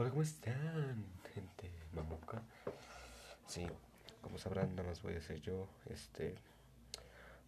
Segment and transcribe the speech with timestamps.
[0.00, 2.40] Hola, ¿cómo están, gente mamuca?
[3.46, 3.66] Sí,
[4.22, 6.36] como sabrán, nada más voy a decir yo, este,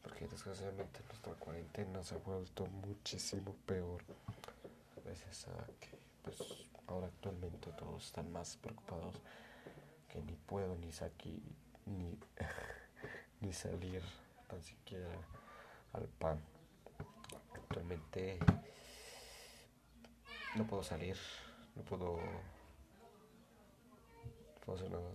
[0.02, 4.02] porque desgraciadamente nuestra cuarentena se ha vuelto muchísimo peor.
[5.02, 9.14] Gracias a que, pues, ahora actualmente todos están más preocupados
[10.10, 10.90] que ni puedo ni
[11.86, 12.18] ni,
[13.40, 14.02] ni salir
[14.46, 15.08] tan siquiera
[15.94, 16.38] al pan.
[17.54, 18.38] Actualmente
[20.54, 21.16] no puedo salir
[21.76, 22.22] no puedo, no
[24.64, 25.10] puedo hacer nada,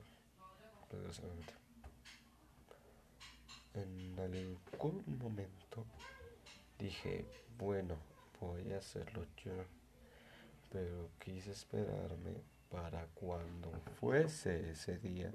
[0.91, 1.53] desgraciadamente.
[3.73, 5.85] En algún momento
[6.79, 7.25] dije,
[7.57, 7.95] bueno,
[8.39, 9.53] voy a hacerlo yo,
[10.71, 15.31] pero quise esperarme para cuando fuese ese día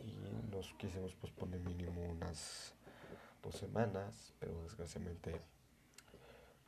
[0.00, 0.16] y
[0.50, 2.74] nos quisimos posponer mínimo unas
[3.42, 5.40] dos semanas, pero desgraciadamente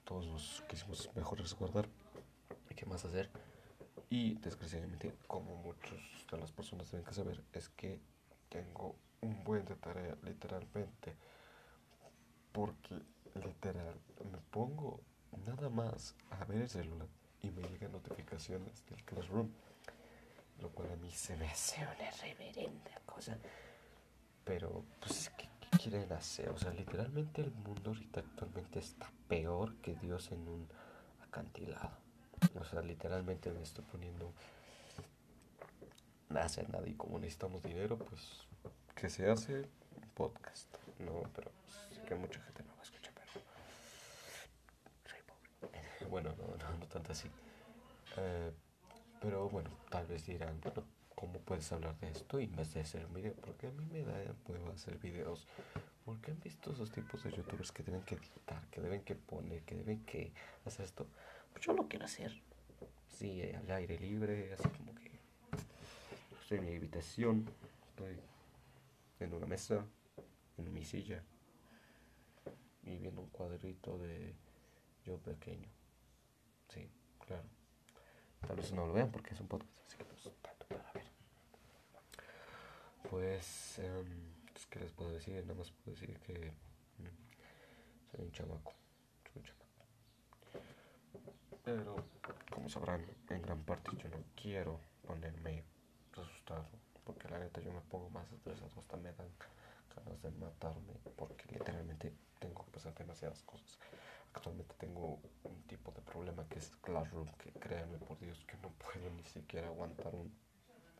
[0.04, 1.88] todos nos quisimos mejor resguardar.
[2.76, 3.30] ¿Qué más hacer?
[4.16, 5.98] Y desgraciadamente, como muchos
[6.30, 7.98] de las personas deben que saber, es que
[8.48, 11.16] tengo un buen de tarea, literalmente.
[12.52, 12.94] Porque
[13.44, 15.00] literal, me pongo
[15.44, 17.08] nada más a ver el celular
[17.42, 19.50] y me llegan notificaciones del Classroom.
[20.60, 23.36] Lo cual a mí se me hace una reverenda cosa.
[24.44, 26.50] Pero, pues, ¿qué, ¿qué, quieren hacer?
[26.50, 30.68] O sea, literalmente el mundo ahorita actualmente está peor que Dios en un
[31.20, 32.03] acantilado.
[32.58, 34.32] O sea, literalmente me estoy poniendo
[36.30, 38.46] a hacer nada y como necesitamos dinero, pues
[38.94, 39.66] que se hace
[40.14, 40.68] podcast.
[40.98, 41.50] No, pero
[41.92, 43.44] sé que mucha gente no va a escuchar, pero
[45.04, 45.80] soy pobre.
[46.10, 47.28] Bueno, no, no, no tanto así.
[48.16, 48.52] Eh,
[49.20, 52.80] pero bueno, tal vez dirán, bueno, ¿cómo puedes hablar de esto y en vez de
[52.80, 53.34] hacer un video?
[53.34, 55.46] Porque a mí me da puedo hacer videos.
[56.04, 59.62] Porque han visto esos tipos de youtubers que deben que editar, que deben que poner,
[59.62, 60.34] que deben que
[60.66, 62.42] hacer esto pues yo lo quiero hacer.
[63.08, 65.20] Sí, al aire libre, así como que
[66.40, 67.46] estoy en mi habitación,
[67.88, 68.18] estoy
[69.20, 69.84] en una mesa,
[70.58, 71.22] en mi silla,
[72.82, 74.34] y viendo un cuadrito de
[75.04, 75.68] yo pequeño.
[76.68, 76.90] Sí,
[77.24, 77.44] claro.
[78.46, 81.04] Tal vez no lo vean porque es un podcast, así que pues tanto para ver.
[83.08, 84.06] Pues, um,
[84.70, 85.40] ¿qué les puedo decir?
[85.42, 86.52] Nada más puedo decir que
[86.98, 87.06] um,
[88.10, 88.74] soy un chamaco.
[89.32, 89.64] Soy un chamaco.
[91.64, 91.96] Pero,
[92.50, 95.64] como sabrán, en gran parte yo no quiero ponerme
[96.12, 96.66] asustado.
[97.04, 99.28] Porque la neta yo me pongo más estresado, hasta me dan
[99.96, 100.92] ganas de matarme.
[101.16, 103.78] Porque literalmente tengo que pasar demasiadas cosas.
[104.34, 108.68] Actualmente tengo un tipo de problema que es Classroom, que créanme por Dios que no
[108.70, 110.30] puedo ni siquiera aguantar un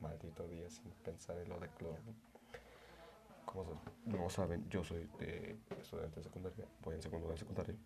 [0.00, 2.16] maldito día sin pensar en lo de Classroom.
[3.44, 7.76] Como no saben, yo soy de estudiante de secundaria, voy en segundo de secundaria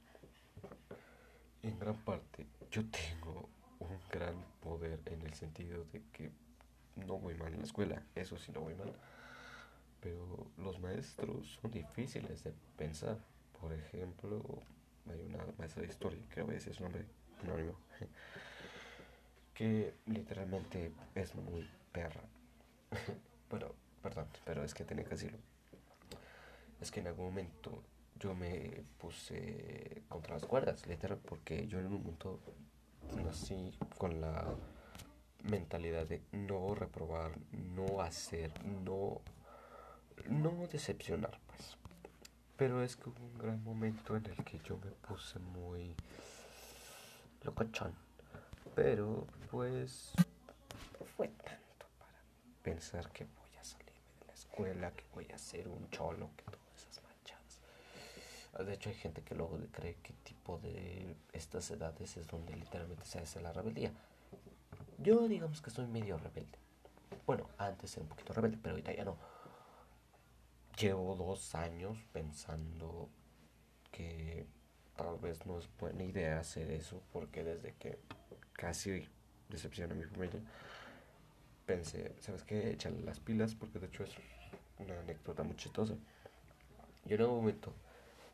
[1.62, 3.48] en gran parte yo tengo
[3.80, 6.30] un gran poder en el sentido de que
[6.96, 8.92] no voy mal en la escuela, eso sí no voy mal.
[10.00, 13.18] Pero los maestros son difíciles de pensar.
[13.60, 14.42] Por ejemplo,
[15.10, 17.04] hay una maestra de historia, que voy a decir su nombre
[17.42, 17.74] anónimo,
[19.54, 22.22] que literalmente es muy perra.
[23.50, 25.38] bueno, perdón, pero es que tenía que decirlo.
[26.80, 27.82] Es que en algún momento
[28.18, 32.40] yo me puse contra las cuerdas, literal, porque yo en un momento
[33.24, 34.44] nací con la
[35.44, 39.20] mentalidad de no reprobar, no hacer, no,
[40.28, 41.76] no decepcionar, pues.
[42.56, 45.94] Pero es que hubo un gran momento en el que yo me puse muy
[47.42, 47.94] locochón.
[48.74, 50.12] Pero pues
[51.16, 52.20] fue tanto para
[52.62, 56.44] pensar que voy a salirme de la escuela, que voy a ser un cholo, que
[56.44, 56.57] todo
[58.58, 63.04] de hecho, hay gente que luego cree que tipo de estas edades es donde literalmente
[63.04, 63.92] se hace la rebeldía.
[64.98, 66.58] Yo digamos que soy medio rebelde.
[67.26, 69.16] Bueno, antes era un poquito rebelde, pero ahorita ya no.
[70.78, 73.08] Llevo dos años pensando
[73.92, 74.46] que
[74.96, 77.98] tal vez no es buena idea hacer eso, porque desde que
[78.54, 79.06] casi
[79.48, 80.40] decepcioné a mi familia,
[81.66, 82.70] pensé, ¿sabes qué?
[82.70, 84.10] Échale las pilas, porque de hecho es
[84.78, 85.94] una anécdota muy chistosa.
[87.04, 87.72] Yo en un momento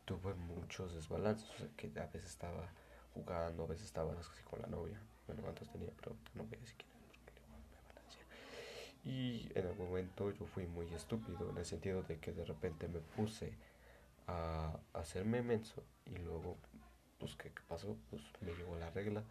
[0.05, 2.69] tuve muchos desbalances, o sea, que a veces estaba
[3.13, 4.99] jugando, a veces estaba así con la novia.
[5.27, 6.91] Bueno, antes tenía, pero no voy a decir quién
[7.23, 8.23] porque me van a decir.
[9.03, 12.87] Y en algún momento yo fui muy estúpido, en el sentido de que de repente
[12.87, 13.53] me puse
[14.27, 16.57] a hacerme menso y luego,
[17.19, 17.97] pues, ¿qué, pasó?
[18.09, 19.23] Pues me llegó la regla.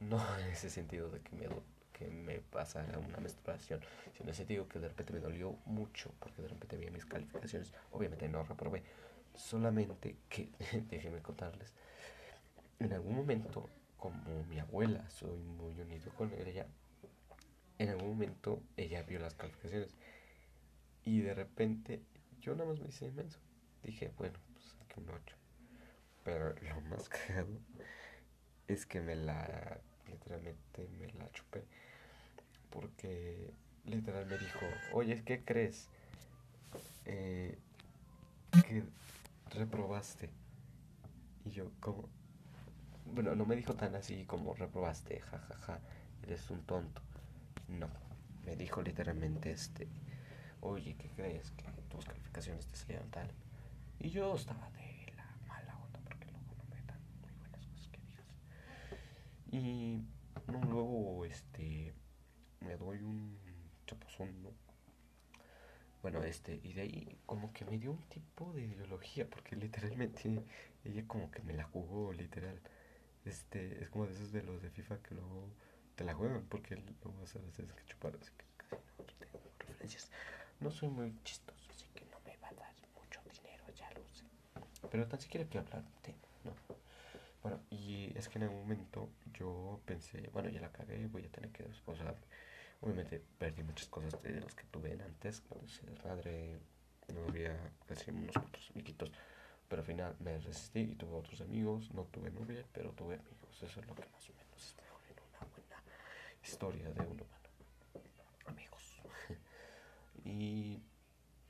[0.00, 1.48] No en ese sentido de que me,
[1.92, 3.80] que me pasara una menstruación,
[4.12, 7.04] sino en el sentido que de repente me dolió mucho, porque de repente vi mis
[7.04, 8.82] calificaciones, obviamente no reprobé,
[9.34, 10.50] Solamente que,
[10.90, 11.72] déjenme contarles,
[12.78, 16.66] en algún momento, como mi abuela, soy muy unido con ella,
[17.78, 19.94] en algún momento ella vio las calificaciones
[21.04, 22.02] y de repente
[22.40, 23.38] yo nada más me hice inmenso.
[23.82, 25.36] Dije, bueno, pues saqué un 8.
[26.24, 27.58] Pero lo más cagado
[28.68, 31.64] es que me la, literalmente me la chupé.
[32.70, 33.52] Porque
[33.84, 35.88] literal me dijo, oye, ¿qué crees?
[37.04, 37.58] Eh,
[38.66, 38.84] que
[39.52, 40.30] reprobaste.
[41.44, 42.08] Y yo, como,
[43.06, 45.80] bueno, no me dijo tan así como reprobaste, jajaja, ja, ja,
[46.22, 47.02] eres un tonto.
[47.68, 47.88] No,
[48.44, 49.88] me dijo literalmente este,
[50.60, 51.50] oye, ¿qué crees?
[51.52, 53.28] Que tus calificaciones te salieron tal.
[53.98, 57.88] Y yo estaba de la mala onda porque luego no me dan muy buenas cosas
[57.88, 58.26] que digas.
[59.50, 60.04] Y
[60.50, 61.94] no, luego este
[62.60, 63.41] me doy un.
[66.02, 70.42] Bueno, este, y de ahí como que me dio un tipo de ideología, porque literalmente
[70.84, 72.60] ella como que me la jugó, literal.
[73.24, 75.48] Este, es como de esos de los de FIFA que luego
[75.94, 79.40] te la juegan, porque luego vas a veces que chupar, así que casi no tengo
[79.60, 80.10] referencias.
[80.60, 84.04] No soy muy chistoso, así que no me va a dar mucho dinero, ya lo
[84.12, 84.24] sé.
[84.90, 86.14] Pero tan siquiera quiero hablar de,
[86.44, 86.54] ¿no?
[87.42, 91.30] Bueno, y es que en algún momento yo pensé, bueno, ya la cagué, voy a
[91.30, 92.20] tener que desposarme.
[92.82, 96.58] Obviamente perdí muchas cosas de las que tuve antes, se desmadre,
[97.14, 97.56] no había
[97.86, 99.10] casi unos cuantos amiguitos.
[99.68, 101.90] Pero al final me resistí y tuve otros amigos.
[101.94, 103.62] No tuve novia, pero tuve amigos.
[103.62, 104.76] Eso es lo que más o menos es
[105.08, 105.82] en una buena
[106.42, 107.48] historia de un humano.
[108.46, 109.00] Amigos.
[110.24, 110.82] y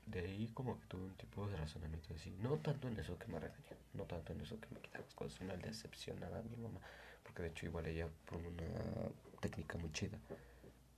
[0.05, 2.29] de ahí como que tuve un tipo de razonamiento así.
[2.39, 5.15] No tanto en eso que me regañó, no tanto en eso que me quitaba las
[5.15, 6.79] cosas, sino el decepcionar a mi mamá.
[7.23, 9.09] Porque de hecho igual ella por una
[9.41, 10.17] técnica muy chida.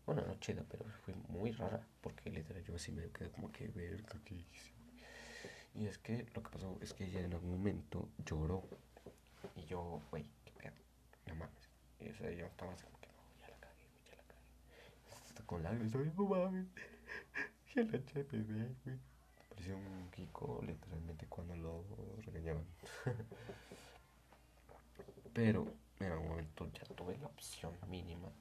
[0.06, 1.82] Bueno, no chida, pero fue muy rara.
[2.02, 4.76] Porque literal yo así me quedé como que ver que hice
[5.76, 8.64] y es que lo que pasó es que ella en algún momento lloró.
[9.56, 10.74] Y yo, güey, qué pedo,
[11.28, 11.70] no mames.
[12.00, 14.40] Y o yo estaba así como que no, ya la cagué, ya la cagué.
[15.28, 16.68] Está con lágrimas, no mames.
[17.76, 18.46] Ya la eché, güey.
[19.50, 21.84] Parecía un Kiko literalmente cuando lo
[22.26, 22.64] regañaban.
[25.34, 28.32] Pero en algún momento ya tuve la opción mínima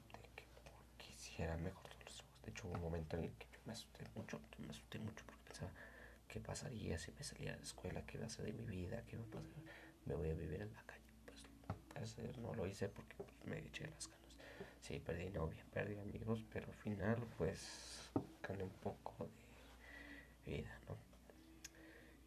[1.35, 2.41] quisiera mejor los ojos.
[2.43, 5.25] De hecho, hubo un momento en el que yo me asusté mucho, me asusté mucho
[5.25, 5.71] porque pensaba
[6.29, 8.05] ¿Qué pasaría si me salía de la escuela?
[8.05, 9.03] ¿Qué va a ser de mi vida?
[9.05, 9.51] ¿Qué va a pasar?
[10.05, 11.03] ¿Me voy a vivir en la calle?
[11.93, 14.35] Pues, no lo hice porque pues, me eché las ganas.
[14.81, 18.11] Sí, perdí novia, perdí amigos, pero al final pues
[18.47, 19.27] gané un poco
[20.45, 20.97] de vida, ¿no?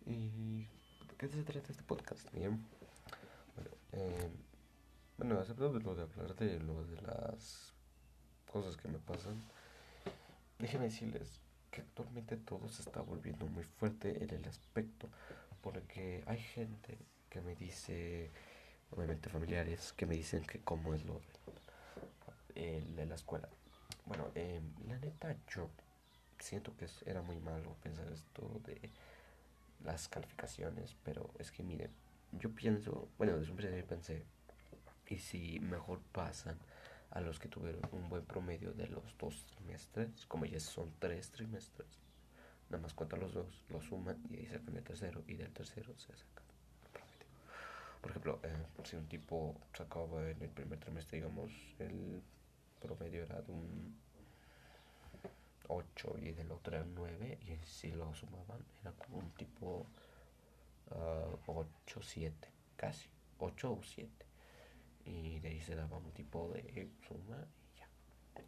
[0.04, 0.66] ¿Y
[1.16, 2.30] qué se trata este podcast?
[2.32, 2.62] Bien.
[3.54, 4.30] Bueno, eh,
[5.16, 7.77] bueno, acepto lo de hablar de lo de las
[8.58, 9.40] cosas que me pasan.
[10.58, 11.40] Déjenme decirles
[11.70, 15.08] que actualmente todo se está volviendo muy fuerte en el aspecto,
[15.62, 16.98] porque hay gente
[17.30, 18.32] que me dice,
[18.90, 21.20] obviamente familiares, que me dicen que cómo es lo
[22.56, 23.48] de, la escuela.
[24.06, 25.70] Bueno, eh, la neta yo
[26.40, 28.90] siento que era muy malo pensar esto de
[29.84, 31.92] las calificaciones, pero es que miren,
[32.32, 34.24] yo pienso, bueno, desde un principio pensé,
[35.06, 36.58] y si mejor pasan
[37.10, 41.30] a los que tuvieron un buen promedio de los dos trimestres, como ya son tres
[41.30, 41.88] trimestres,
[42.68, 45.96] nada más cuentan los dos, los suman y ahí sacan el tercero y del tercero
[45.96, 46.42] se saca.
[48.00, 52.22] Por ejemplo, eh, si un tipo sacaba en el primer trimestre, digamos, el
[52.80, 53.96] promedio era de un
[55.68, 59.86] 8 y del otro era 9 y si lo sumaban era como un tipo
[60.90, 64.27] 8, uh, 7, casi, 8 o 7
[65.08, 67.88] y de ahí se daba un tipo de suma y ya.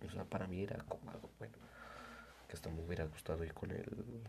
[0.06, 1.56] O sea, para mí era como algo bueno.
[2.48, 4.22] Que hasta me hubiera gustado ir con el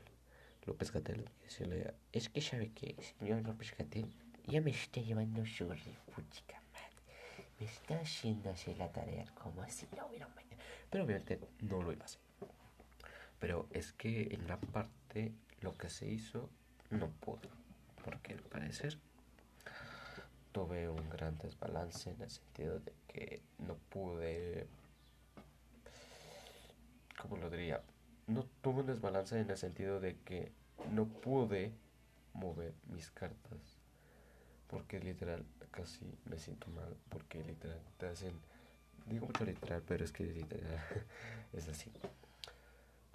[0.65, 4.07] López Gatel y decirle, es que sabe que, señor López Gatel,
[4.47, 7.45] ya me está llevando su puchica madre.
[7.59, 10.63] Me está haciendo hacer la tarea como si no hubiera un mañana.
[10.89, 12.21] Pero obviamente no lo iba a hacer.
[13.39, 16.49] Pero es que en gran parte lo que se hizo
[16.91, 17.49] no pudo.
[18.03, 18.99] Porque al parecer
[20.51, 24.67] tuve un gran desbalance en el sentido de que no pude,
[27.19, 27.81] ¿cómo lo diría?
[28.27, 30.51] No tuve un desbalance en el sentido de que
[30.91, 31.73] no pude
[32.33, 33.77] mover mis cartas.
[34.67, 36.95] Porque literal casi me siento mal.
[37.09, 38.33] Porque literal te hacen...
[39.05, 40.79] Digo mucho literal, pero es que literal
[41.53, 41.91] es así.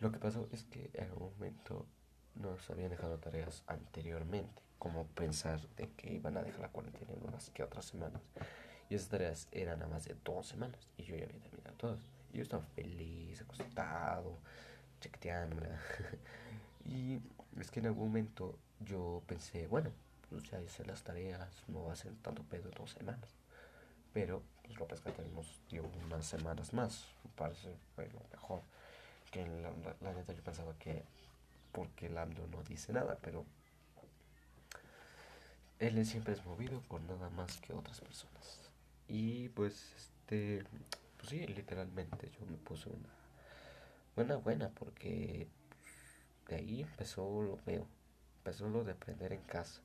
[0.01, 1.87] Lo que pasó es que en algún momento
[2.35, 7.29] nos habían dejado tareas anteriormente como pensar de que iban a dejar la cuarentena en
[7.29, 8.23] unas que otras semanas.
[8.89, 12.01] Y esas tareas eran a más de dos semanas y yo ya había terminado todas.
[12.33, 14.39] Y yo estaba feliz, acostado,
[15.01, 15.81] chequeteándola.
[16.85, 17.19] y
[17.61, 19.91] es que en algún momento yo pensé, bueno,
[20.31, 23.31] pues ya hice las tareas, no va a ser tanto pedo dos semanas.
[24.13, 27.07] Pero pues López Gatel nos dio unas semanas más.
[27.37, 28.63] Parece fue lo mejor.
[29.31, 31.05] Que la, la, la neta yo pensaba que
[31.73, 33.45] porque Lando no dice nada, pero
[35.79, 38.71] él siempre es movido por nada más que otras personas.
[39.09, 40.65] Y pues este,
[41.17, 43.09] pues sí, literalmente yo me puse una
[44.15, 45.49] buena buena porque
[46.49, 47.87] de ahí empezó lo veo,
[48.39, 49.83] empezó lo de aprender en casa,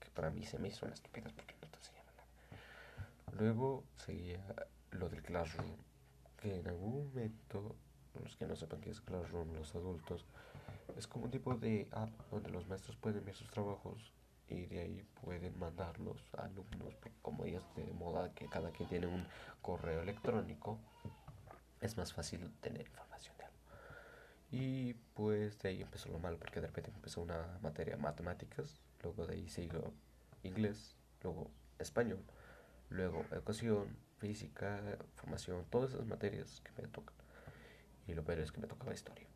[0.00, 3.38] que para mí se me hizo una estupidez porque no te nada.
[3.38, 4.44] Luego seguía
[4.90, 5.76] lo del Classroom,
[6.38, 7.76] que en algún momento,
[8.20, 10.26] los que no sepan qué es Classroom, los adultos,
[10.96, 14.12] es como un tipo de app donde los maestros pueden enviar sus trabajos
[14.50, 18.88] y de ahí pueden mandarlos a alumnos, como ya es de moda que cada quien
[18.88, 19.26] tiene un
[19.62, 20.78] correo electrónico,
[21.80, 23.58] es más fácil tener información de algo.
[24.50, 29.26] Y pues de ahí empezó lo malo, porque de repente empezó una materia matemáticas, luego
[29.26, 29.92] de ahí siguió
[30.42, 32.22] inglés, luego español,
[32.90, 34.80] luego educación, física,
[35.14, 37.14] formación, todas esas materias que me tocan.
[38.06, 39.26] Y lo peor es que me tocaba historia.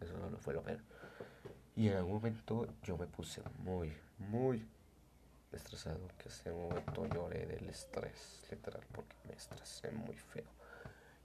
[0.00, 0.80] Eso no fue lo peor.
[1.76, 4.66] Y en algún momento yo me puse muy, muy
[5.52, 6.08] estresado.
[6.18, 10.50] Que ese momento lloré del estrés, literal, porque me estresé muy feo.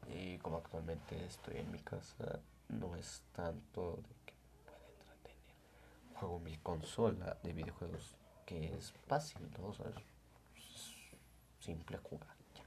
[0.07, 5.55] Y como actualmente estoy en mi casa, no es tanto de que me pueda entretener.
[6.15, 9.67] Juego mi consola de videojuegos, que es fácil, ¿no?
[9.67, 9.75] O
[11.59, 12.35] simple jugar.
[12.55, 12.63] Ya.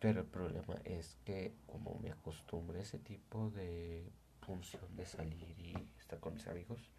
[0.00, 5.54] Pero el problema es que como me acostumbré a ese tipo de función de salir
[5.60, 6.90] y estar con mis amigos,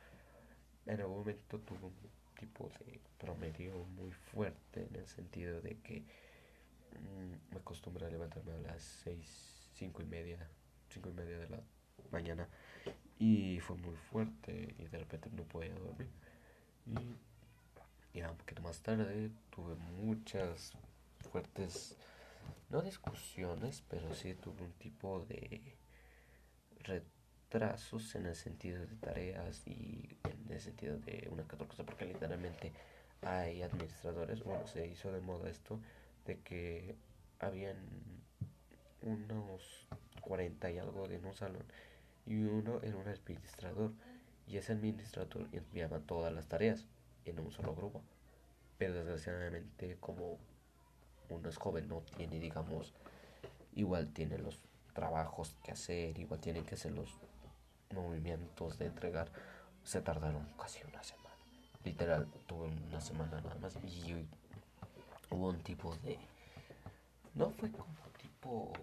[0.86, 1.94] en algún momento tuve un
[2.38, 8.54] tipo de promedio muy fuerte en el sentido de que mmm, me acostumbré a levantarme
[8.54, 10.48] a las seis, cinco y media,
[10.90, 11.60] cinco y media de la
[12.12, 12.48] mañana
[13.20, 16.10] y fue muy fuerte y de repente no podía dormir.
[18.14, 20.74] Y ya un poquito más tarde tuve muchas
[21.32, 21.96] fuertes,
[22.70, 25.78] no discusiones, pero sí tuve un tipo de
[27.54, 31.84] retrasos en el sentido de tareas y en el sentido de una que otra cosa,
[31.84, 32.72] porque literalmente
[33.22, 35.80] hay administradores, bueno, se hizo de moda esto,
[36.26, 36.96] de que
[37.40, 37.78] habían
[39.04, 39.88] unos
[40.22, 41.64] 40 y algo en un salón
[42.26, 43.92] y uno era un administrador
[44.48, 46.86] y ese administrador enviaba todas las tareas
[47.26, 48.02] en un solo grupo.
[48.78, 50.40] Pero desgraciadamente como
[51.30, 52.94] uno es joven no tiene digamos
[53.76, 54.58] igual tiene los
[54.94, 57.10] trabajos que hacer igual tiene que hacer los
[57.94, 59.30] movimientos de entregar
[59.84, 61.36] se tardaron casi una semana.
[61.84, 64.28] Literal tuve una semana nada más y
[65.30, 66.18] hubo un tipo de
[67.36, 68.74] no fue como tipo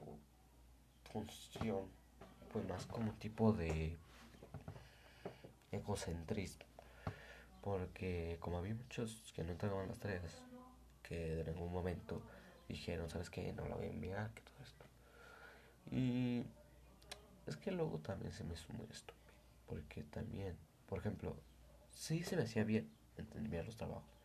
[1.13, 1.89] función
[2.53, 3.97] fue más como tipo de
[5.71, 6.67] egocentrismo
[7.63, 10.43] porque como había muchos que no entregaban las tareas
[11.03, 12.23] que en algún momento
[12.69, 14.87] dijeron sabes que no la voy a enviar que todo esto.
[15.91, 16.45] Y
[17.51, 19.35] es que luego también se me hizo muy estúpido
[19.67, 21.37] porque también por ejemplo
[21.91, 22.91] sí se me hacía bien
[23.35, 24.21] enviar los trabajos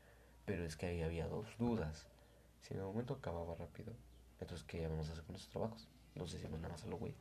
[0.46, 2.06] pero es que ahí había dos dudas.
[2.62, 3.94] Si en el momento acababa rápido
[4.40, 7.14] entonces qué vamos a hacer con esos trabajos los hicimos nada más a lo güey.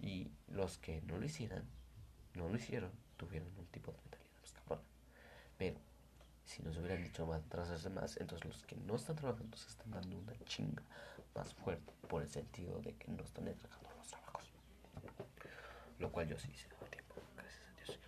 [0.00, 1.64] Y los que no lo hicieran
[2.34, 4.82] no lo hicieron tuvieron un tipo de mentalidad más cabrona.
[5.56, 5.78] Pero
[6.44, 9.92] si nos hubieran dicho más trazarse más entonces los que no están trabajando se están
[9.92, 10.82] dando una chinga
[11.34, 13.93] más fuerte por el sentido de que no están trabajos
[15.98, 17.98] lo cual yo sí hice a tiempo gracias a Dios.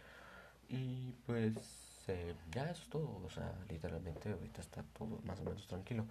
[0.69, 5.45] Y pues eh, ya eso es todo o sea literalmente ahorita está todo más o
[5.45, 6.07] menos tranquilo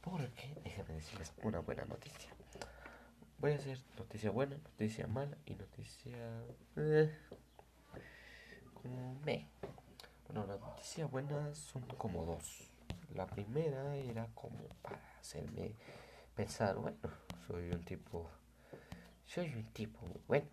[0.00, 2.30] porque déjenme decirles una buena noticia.
[3.38, 6.16] Voy a hacer noticia buena noticia mala y noticia
[6.76, 7.14] eh,
[9.24, 9.48] me.
[10.26, 12.70] Bueno las noticias buenas son como dos.
[13.14, 15.74] La primera era como para hacerme
[16.34, 16.98] pensar bueno
[17.46, 18.30] soy un tipo
[19.26, 20.46] soy un tipo bueno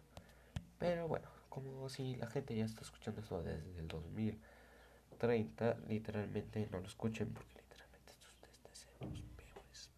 [0.79, 6.79] pero bueno como si la gente ya está escuchando esto desde el 2030 literalmente no
[6.79, 9.89] lo escuchen porque literalmente estos son los peores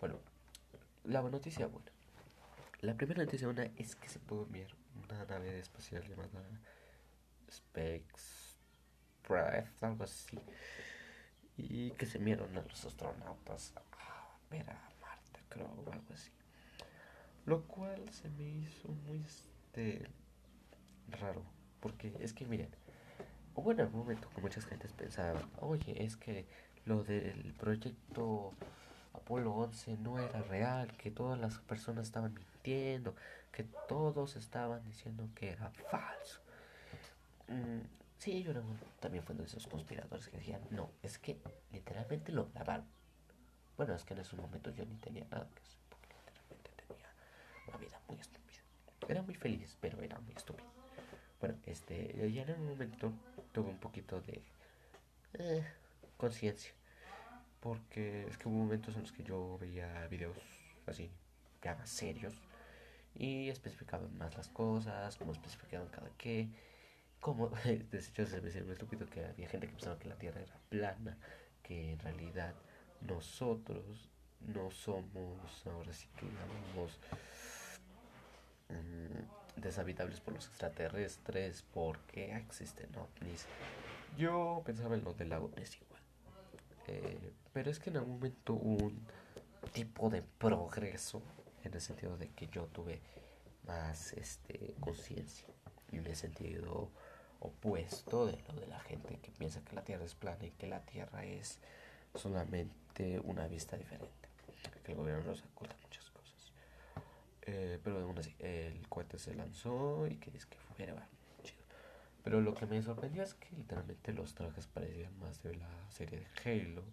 [0.00, 0.18] bueno
[1.04, 1.90] la noticia buena
[2.80, 4.68] la primera noticia buena es que se puede enviar
[5.04, 6.42] una nave espacial llamada
[9.28, 10.38] Breath, algo así,
[11.56, 16.30] y que se enviaron a los astronautas a ver a Marte, creo, o algo así.
[17.44, 19.22] Lo cual se me hizo muy
[21.20, 21.42] raro,
[21.80, 22.68] porque es que miren,
[23.54, 26.46] hubo en algún momento que muchas gentes pensaban, oye, es que
[26.84, 28.54] lo del proyecto
[29.12, 33.14] Apolo 11 no era real, que todas las personas estaban mintiendo,
[33.52, 36.40] que todos estaban diciendo que era falso.
[37.48, 37.80] Mm,
[38.18, 38.52] sí, yo
[39.00, 41.38] también fui uno de esos conspiradores que decían, no, es que
[41.72, 42.86] literalmente lo grabaron.
[43.76, 47.08] Bueno, es que en esos momentos yo ni tenía nada que hacer, porque literalmente tenía
[47.66, 48.37] una vida muy estúpida.
[49.08, 50.68] Era muy feliz, pero era muy estúpido.
[51.40, 53.12] Bueno, este, ya en un momento
[53.52, 54.42] tuve un poquito de
[55.34, 55.64] eh,
[56.16, 56.72] conciencia.
[57.60, 60.36] Porque es que hubo momentos en los que yo veía videos
[60.86, 61.10] así,
[61.62, 62.34] ya más serios.
[63.14, 66.48] Y especificaban más las cosas, como especificaban cada qué.
[67.20, 70.40] Como, de hecho, se me muy estúpido que había gente que pensaba que la Tierra
[70.40, 71.16] era plana.
[71.62, 72.54] Que en realidad
[73.00, 74.08] nosotros
[74.40, 76.98] no somos, ahora sí que digamos,
[79.56, 83.46] deshabitables por los extraterrestres porque existen ovnis.
[84.16, 86.02] Yo pensaba en lo del lago Ness igual.
[86.86, 89.06] Eh, pero es que en algún momento hubo un
[89.72, 91.22] tipo de progreso
[91.64, 93.00] en el sentido de que yo tuve
[93.66, 95.46] más este conciencia
[95.92, 96.90] y en el sentido
[97.40, 100.66] opuesto de lo de la gente que piensa que la Tierra es plana y que
[100.66, 101.58] la Tierra es
[102.14, 104.12] solamente una vista diferente.
[104.84, 105.76] Que el gobierno nos oculta.
[107.50, 110.84] Eh, pero aún así, el cohete se lanzó y que es que fue
[111.42, 111.62] chido.
[112.22, 116.20] Pero lo que me sorprendió es que literalmente los trajes parecían más de la serie
[116.20, 116.84] de Halo,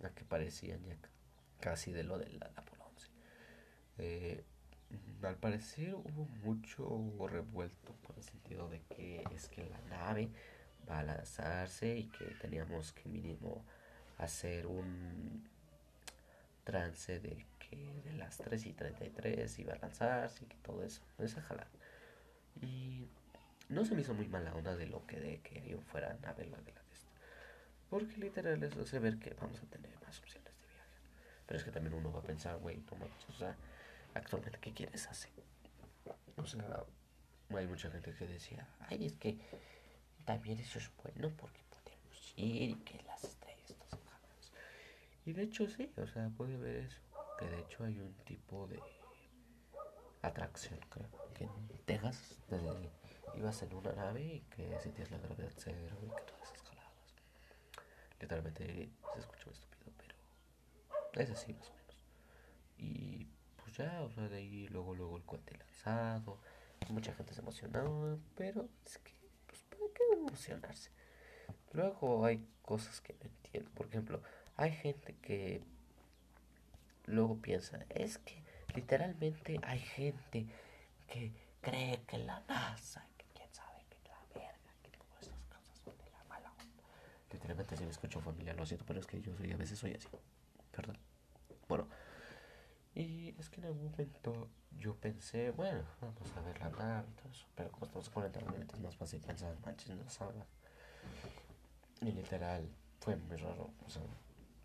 [0.00, 0.96] la que parecían ya
[1.58, 3.08] casi de lo del Apolo 11.
[3.98, 4.44] Eh,
[5.24, 10.30] al parecer hubo mucho revuelto por el sentido de que es que la nave
[10.88, 13.64] va a lanzarse y que teníamos que mínimo
[14.18, 15.48] hacer un
[16.62, 21.02] trance de que de las 3 y 33 iba a lanzarse y que todo eso,
[21.18, 21.68] esa jalar
[22.60, 23.06] Y
[23.68, 26.46] no se me hizo muy mala onda de lo que de que yo fuera nave
[26.46, 27.10] la de la de esta.
[27.88, 30.90] Porque literal eso hace ver que vamos a tener más opciones de viaje.
[31.46, 33.56] Pero es que también uno va a pensar, güey, no o sea,
[34.14, 35.30] actualmente qué quieres hacer.
[36.36, 36.84] O sea,
[37.56, 39.38] hay mucha gente que decía, ay, es que
[40.24, 43.74] también eso es bueno porque podemos ir y que las estrellas
[45.26, 47.00] Y de hecho sí, o sea, puede ver eso.
[47.40, 48.80] Que de hecho hay un tipo de
[50.22, 52.90] atracción, creo, que en Texas, desde
[53.34, 57.14] ibas en una nave y que sentías la gravedad cero y que todas esas jaladas.
[58.20, 60.14] Literalmente se escucha muy estúpido, pero
[61.24, 61.96] es así más o menos.
[62.76, 63.26] Y
[63.56, 66.38] pues ya, o sea, de ahí luego, luego el cohete lanzado.
[66.88, 69.12] Mucha gente se emocionó, pero es que,
[69.46, 70.90] pues, ¿para qué emocionarse?
[71.72, 73.70] Luego hay cosas que no entiendo.
[73.72, 74.22] Por ejemplo,
[74.56, 75.62] hay gente que
[77.10, 78.42] luego piensa, es que
[78.74, 80.46] literalmente hay gente
[81.08, 83.04] que cree que la NASA
[87.32, 89.94] Literalmente si me escucho familiar, lo siento, pero es que yo soy, a veces soy
[89.94, 90.08] así.
[90.72, 90.98] Perdón.
[91.68, 91.86] Bueno.
[92.92, 97.14] Y es que en algún momento yo pensé, bueno, vamos a ver la nave y
[97.14, 97.46] todo eso.
[97.54, 100.44] Pero como estamos con internet es más fácil pensar, manches, no salga.
[102.00, 102.68] Y literal,
[102.98, 103.70] fue muy raro.
[103.86, 104.02] O sea,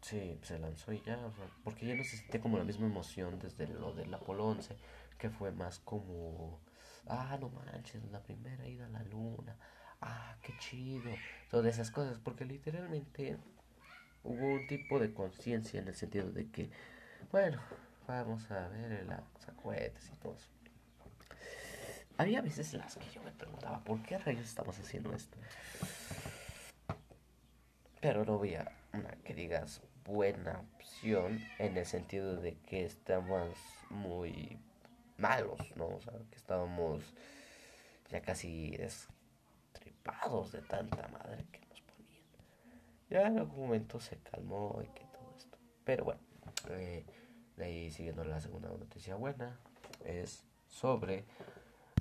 [0.09, 1.17] sí, se lanzó y ya.
[1.25, 4.45] O sea, porque ya no se sentía como la misma emoción desde lo del Apolo
[4.45, 4.75] 11,
[5.17, 6.59] que fue más como,
[7.07, 9.57] ah, no manches, la primera ida a la luna
[10.01, 11.11] ah, qué chido,
[11.49, 13.37] todas esas cosas, porque literalmente
[14.23, 16.69] hubo un tipo de conciencia en el sentido de que,
[17.31, 17.61] bueno,
[18.07, 19.23] vamos a ver las
[19.61, 20.49] cohetes y todo eso.
[22.17, 25.37] Había veces en las que yo me preguntaba, ¿por qué rayos estamos haciendo esto?
[27.99, 33.49] Pero no había una que digas buena opción en el sentido de que estamos
[33.89, 34.59] muy
[35.17, 35.87] malos, ¿no?
[35.87, 37.03] O sea, que estábamos
[38.09, 38.77] ya casi
[40.51, 42.23] de tanta madre que nos ponían.
[43.09, 45.57] Ya en algún momento se calmó y que todo esto.
[45.83, 46.21] Pero bueno,
[46.69, 47.05] eh,
[47.57, 49.59] de ahí siguiendo la segunda noticia buena,
[50.03, 51.25] es sobre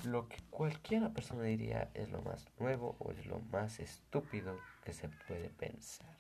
[0.05, 4.93] lo que cualquiera persona diría es lo más nuevo o es lo más estúpido que
[4.93, 6.17] se puede pensar.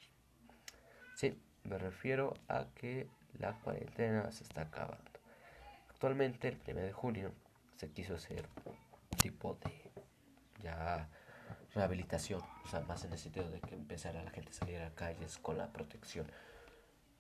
[1.16, 5.10] Sí, me refiero a que la cuarentena se está acabando.
[5.90, 7.32] Actualmente, el 1 de junio,
[7.76, 9.90] se quiso hacer un tipo de
[10.62, 11.08] ya
[11.74, 14.94] rehabilitación, o sea, más en el sentido de que empezara la gente a salir a
[14.94, 16.26] calles con la protección.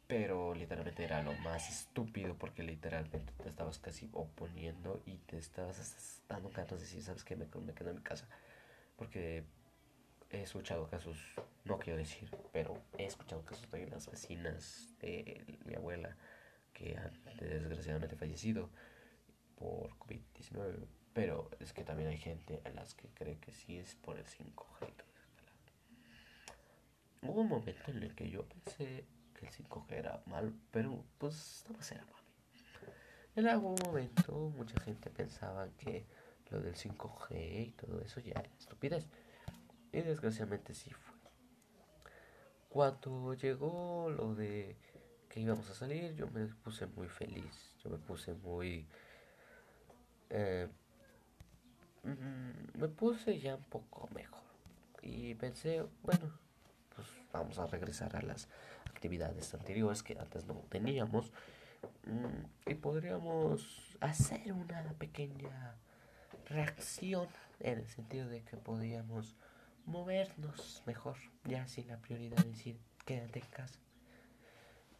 [0.06, 6.20] Pero literalmente era lo más estúpido porque literalmente te estabas casi oponiendo y te estabas
[6.28, 7.36] dando ganas de decir, ¿sabes qué?
[7.36, 8.26] Me, me quedo en mi casa.
[8.96, 9.44] Porque
[10.34, 11.18] he escuchado casos,
[11.64, 16.16] no quiero decir, pero he escuchado casos de las vecinas de mi abuela
[16.72, 18.70] que han desgraciadamente fallecido
[19.56, 23.94] por COVID-19 pero es que también hay gente a las que cree que sí es
[23.94, 24.92] por el 5G.
[27.22, 31.64] Hubo un momento en el que yo pensé que el 5G era mal, pero pues
[31.68, 32.28] no más era mami.
[33.36, 36.04] En algún momento mucha gente pensaba que
[36.50, 39.06] lo del 5G y todo eso ya era estupidez.
[39.94, 41.14] Y desgraciadamente sí fue.
[42.68, 44.76] Cuando llegó lo de
[45.28, 48.88] que íbamos a salir, yo me puse muy feliz, yo me puse muy...
[50.30, 50.66] Eh,
[52.02, 54.42] mm, me puse ya un poco mejor.
[55.00, 56.28] Y pensé, bueno,
[56.96, 58.48] pues vamos a regresar a las
[58.90, 61.30] actividades anteriores que antes no teníamos.
[62.06, 65.76] Mm, y podríamos hacer una pequeña
[66.46, 67.28] reacción
[67.60, 69.36] en el sentido de que podíamos
[69.86, 73.78] movernos mejor, ya sin la prioridad de decir quédate en casa.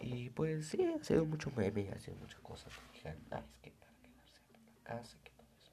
[0.00, 2.72] Y pues sí, ha sido mucho meme, ha sido muchas cosas.
[2.92, 5.72] Dijeron, ah, es que para quedarse en la casa, que todo eso.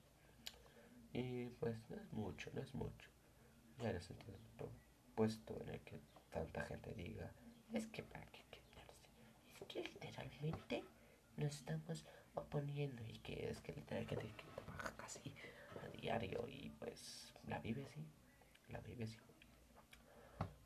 [1.13, 3.09] Y pues no es mucho, no es mucho.
[3.79, 4.37] Ya en el sentido
[5.15, 5.99] puesto en el que
[6.31, 7.31] tanta gente diga,
[7.73, 9.09] es que para qué quedarse.
[9.53, 10.83] Es que literalmente
[11.37, 15.35] nos estamos oponiendo y que es que literalmente que trabaja casi
[15.83, 18.05] a diario y pues la vive sí,
[18.71, 19.17] la sí.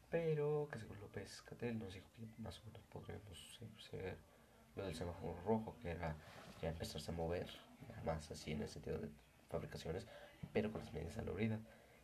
[0.09, 4.17] Pero que según López Catel nos dijo que más o menos podríamos ser
[4.75, 6.15] lo del semáforo rojo, que era
[6.61, 7.49] ya empezarse a mover,
[8.05, 9.09] más así en el sentido de
[9.49, 10.07] fabricaciones,
[10.53, 11.59] pero con las medidas de.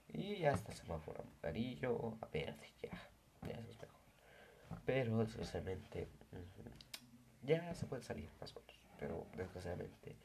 [0.09, 2.89] Y ya está el semáforo amarillo a verde, ya,
[3.47, 4.01] ya eso es mejor.
[4.85, 6.09] Pero desgraciadamente
[7.43, 10.15] ya se puede salir más o menos, pero desgraciadamente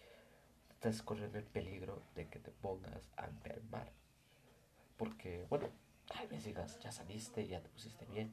[0.71, 3.91] estás corriendo el peligro de que te pongas a enfermar.
[4.97, 5.69] Porque, bueno,
[6.07, 8.33] tal vez digas, ya saliste, ya te pusiste bien,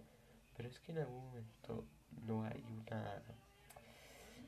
[0.56, 1.86] pero es que en algún momento
[2.26, 3.21] no hay una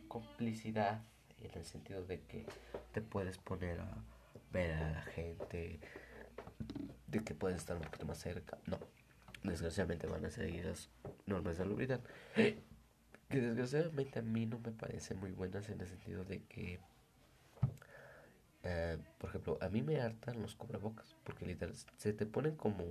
[0.08, 1.02] complicidad
[1.40, 2.46] en el sentido de que
[2.94, 3.98] te puedes poner a
[4.52, 5.80] ver a la gente,
[7.08, 8.58] de que puedes estar un poquito más cerca.
[8.66, 8.80] No,
[9.44, 10.90] desgraciadamente van a seguir las
[11.26, 12.02] normas de salubridad.
[12.34, 16.80] Que desgraciadamente a mí no me parecen muy buenas en el sentido de que
[18.66, 22.84] eh, por ejemplo, a mí me hartan los cubrebocas, porque literal se te ponen como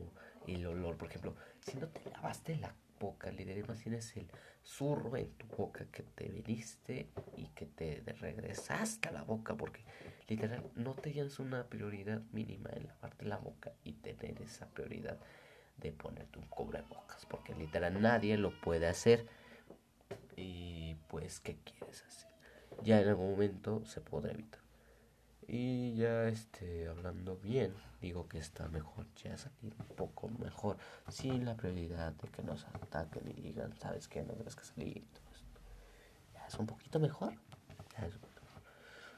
[0.46, 0.96] el olor.
[0.96, 4.28] Por ejemplo, si no te lavaste la boca, literal, tienes el
[4.62, 9.84] zurro en tu boca que te viniste y que te regresaste a la boca, porque
[10.28, 15.18] literal no te tienes una prioridad mínima en lavarte la boca y tener esa prioridad
[15.76, 19.26] de ponerte un cubrebocas, porque literal nadie lo puede hacer.
[20.36, 22.30] Y pues, ¿qué quieres hacer?
[22.82, 24.63] Ya en algún momento se podrá evitar.
[25.46, 30.76] Y ya este, hablando bien, digo que está mejor ya salir un poco mejor,
[31.08, 34.98] sin la prioridad de que nos ataquen y digan, sabes que no tienes que salir
[34.98, 35.20] esto.
[36.32, 37.34] Ya es un poquito mejor.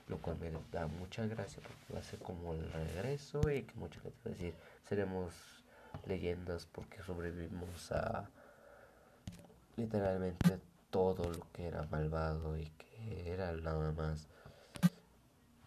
[0.09, 3.75] Lo cual me da mucha gracia porque va a ser como el regreso y que
[3.75, 4.55] mucha gente va a decir,
[4.89, 5.35] seremos
[6.07, 8.29] leyendas porque sobrevivimos a
[9.77, 10.61] literalmente
[10.91, 14.29] todo lo que era malvado y que era nada más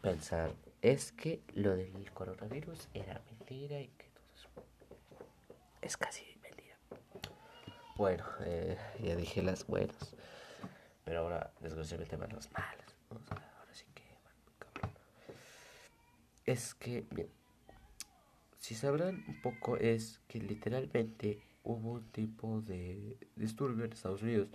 [0.01, 4.49] pensar, es que lo del coronavirus era mentira y que todo eso
[5.81, 6.77] es casi mentira.
[7.95, 10.15] Bueno, eh, ya dije las buenas,
[11.03, 12.95] pero ahora desgraciadamente van las malas.
[13.09, 14.03] ahora sí que,
[14.57, 14.95] cabrón.
[16.45, 17.29] Es que, bien,
[18.59, 24.47] si sabrán un poco es que literalmente hubo un tipo de disturbio en Estados Unidos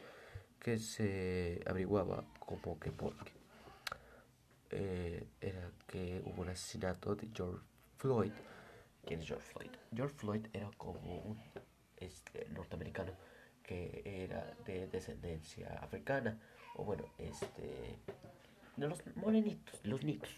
[0.60, 3.32] que se averiguaba como que porque
[4.76, 7.64] eh, era que hubo un asesinato de George
[7.96, 8.32] Floyd.
[9.06, 9.70] ¿Quién es George Floyd?
[9.94, 11.38] George Floyd era como un
[11.96, 13.12] este, norteamericano
[13.62, 16.38] que era de descendencia africana,
[16.74, 17.96] o bueno, este,
[18.76, 20.28] de los morenitos, los nicos.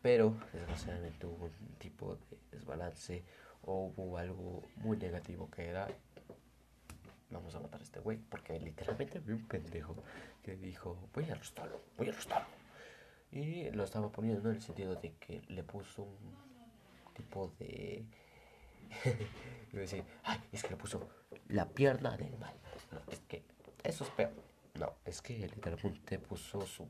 [0.00, 3.24] Pero desgraciadamente hubo un tipo de desbalance
[3.62, 5.88] o hubo algo muy negativo que era
[7.32, 8.18] vamos a matar a este güey.
[8.18, 9.96] Porque literalmente vi un pendejo
[10.42, 12.48] que dijo, voy a arrestarlo, voy a arrestarlo.
[13.30, 16.36] Y lo estaba poniendo en el sentido de que le puso un
[17.14, 18.04] tipo de...
[19.72, 21.08] Iba a decir, ay, es que le puso
[21.48, 22.54] la pierna del mal.
[23.10, 23.42] Es que
[23.82, 24.32] eso es peor.
[24.74, 26.88] No, es que literalmente puso su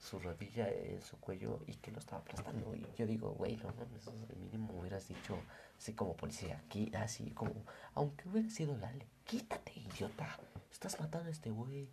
[0.00, 2.74] su rodilla en su cuello y que lo estaba aplastando.
[2.74, 5.36] Y yo digo, güey, no mames, el mínimo hubieras dicho
[5.78, 7.52] así como policía, aquí, así como,
[7.94, 10.38] aunque hubiera sido Lale, quítate, idiota,
[10.72, 11.88] estás matando a este güey.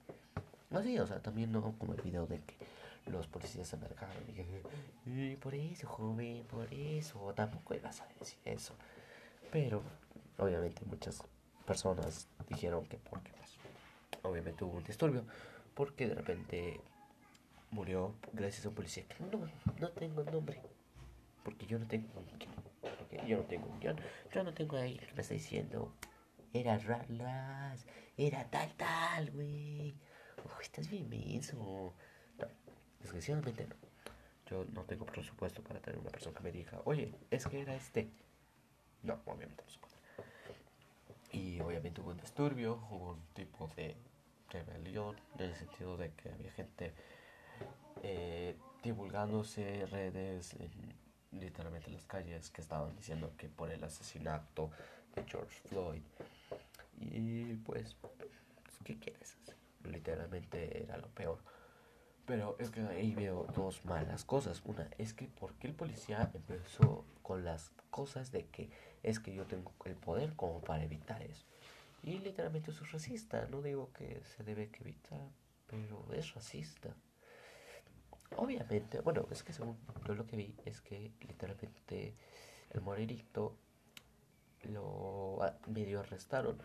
[0.70, 2.56] No sé, o sea, también no como el video de que
[3.12, 4.16] los policías se acercaron
[5.06, 8.74] y, y por eso, joven, por eso, tampoco ibas a decir eso.
[9.52, 9.82] Pero,
[10.38, 11.22] obviamente, muchas
[11.66, 13.58] personas dijeron que porque, pues,
[14.24, 15.26] obviamente hubo un disturbio,
[15.74, 16.82] porque de repente
[17.72, 19.06] murió gracias a un policía.
[19.32, 19.50] No,
[19.80, 20.62] no tengo nombre.
[21.44, 22.08] Porque yo no tengo
[22.82, 23.98] Porque yo no tengo guion.
[24.34, 25.94] Yo no tengo ahí que me está diciendo.
[26.54, 27.86] Era Ralas.
[28.18, 29.96] Era tal, tal, güey.
[30.44, 31.94] Uy, estás bien menso.
[32.38, 32.48] No,
[33.00, 33.76] desgraciadamente no.
[34.50, 37.76] Yo no tengo presupuesto para tener una persona que me diga, oye, es que era
[37.76, 38.10] este.
[39.04, 39.96] No, obviamente no se puede.
[41.32, 43.96] Y obviamente hubo un disturbio, hubo un tipo de
[44.50, 46.94] rebelión en el sentido de que había gente
[48.04, 54.72] eh, divulgándose redes en literalmente las calles que estaban diciendo que por el asesinato
[55.16, 56.02] de George Floyd
[57.00, 57.96] y pues
[58.84, 59.56] ¿qué quieres hacer?
[59.84, 61.40] literalmente era lo peor
[62.28, 64.62] pero es que ahí veo dos malas cosas.
[64.66, 68.70] Una es que porque el policía empezó con las cosas de que
[69.02, 71.46] es que yo tengo el poder como para evitar eso.
[72.04, 73.48] Y literalmente eso es racista.
[73.50, 75.22] No digo que se debe que evitar,
[75.68, 76.94] pero es racista.
[78.36, 82.14] Obviamente, bueno, es que según yo lo que vi es que literalmente
[82.72, 83.56] el morenito
[84.64, 86.58] lo medio arrestaron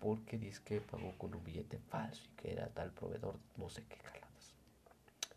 [0.00, 3.84] porque dice que pagó con un billete falso y que era tal proveedor, no sé
[3.86, 3.96] qué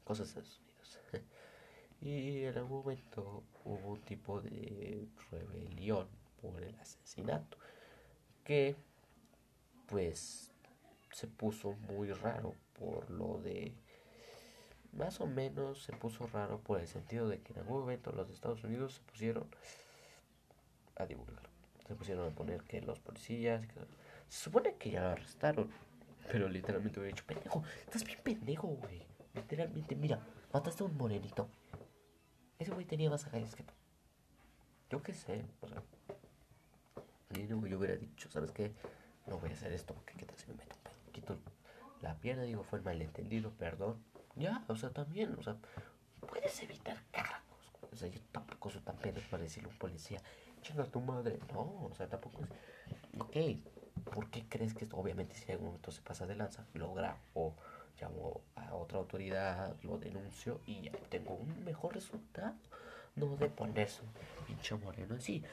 [0.10, 1.00] cosas de Estados Unidos.
[2.02, 6.08] y en algún momento hubo un tipo de rebelión
[6.42, 7.60] por el asesinato
[8.44, 8.76] que
[9.86, 10.52] pues
[11.12, 13.76] se puso muy raro por lo de
[14.94, 18.30] más o menos se puso raro por el sentido de que en algún momento los
[18.30, 19.48] Estados Unidos se pusieron
[20.96, 21.50] a divulgar
[21.88, 23.66] se pusieron a poner que los policías
[24.28, 25.70] se supone que ya lo arrestaron
[26.32, 30.20] pero literalmente hubiera dicho pendejo estás bien pendejo güey Literalmente, mira,
[30.52, 31.48] mataste a un morenito.
[32.58, 33.64] Ese güey tenía más agallas que.
[34.90, 35.84] Yo qué sé, o sea.
[37.48, 38.74] Yo hubiera dicho, ¿sabes qué?
[39.28, 41.12] No voy a hacer esto porque qué tal si me meto un pedo.
[41.12, 41.38] Quito
[42.02, 44.04] la pierna, digo, fue el malentendido, perdón.
[44.40, 45.58] Ya, o sea, también, o sea,
[46.28, 47.74] puedes evitar cargos.
[47.92, 50.22] O sea, yo tampoco soy tan pedo para decirle a un policía,
[50.62, 51.40] chinga tu madre.
[51.54, 52.50] No, o sea, tampoco es.
[53.20, 53.36] Ok,
[54.14, 54.98] ¿por qué crees que esto?
[54.98, 57.54] Obviamente, si en algún momento se pasa de lanza, logra o
[58.00, 62.54] llamo a otra autoridad, lo denuncio y ya tengo un mejor resultado.
[63.16, 65.44] No de ponerse un pinche moreno así.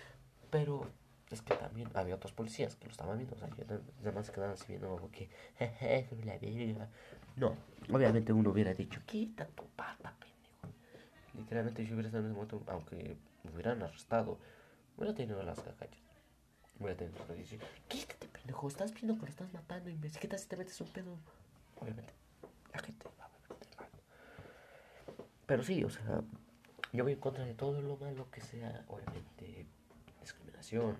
[0.51, 0.89] Pero
[1.31, 3.35] es que también había otros policías que lo estaban viendo.
[3.35, 3.65] O sea, yo
[4.03, 6.89] además quedaban así viendo como que, jeje, la verga.
[7.37, 7.57] No,
[7.93, 10.75] obviamente uno hubiera dicho, quita tu pata, pendejo.
[11.35, 14.39] Literalmente yo hubiera estado en ese momento, aunque me hubieran arrestado,
[14.97, 16.01] hubiera tenido las cagallas.
[16.79, 20.21] Hubiera tenido que decir, quítate, pendejo, estás viendo que lo estás matando, imbécil.
[20.21, 21.19] ¿Qué tal si te metes un pedo?
[21.81, 22.13] Obviamente
[22.83, 23.29] gente va
[25.47, 26.23] Pero sí, o sea,
[26.93, 29.67] yo voy en contra de todo lo malo que sea, obviamente,
[30.21, 30.97] discriminación,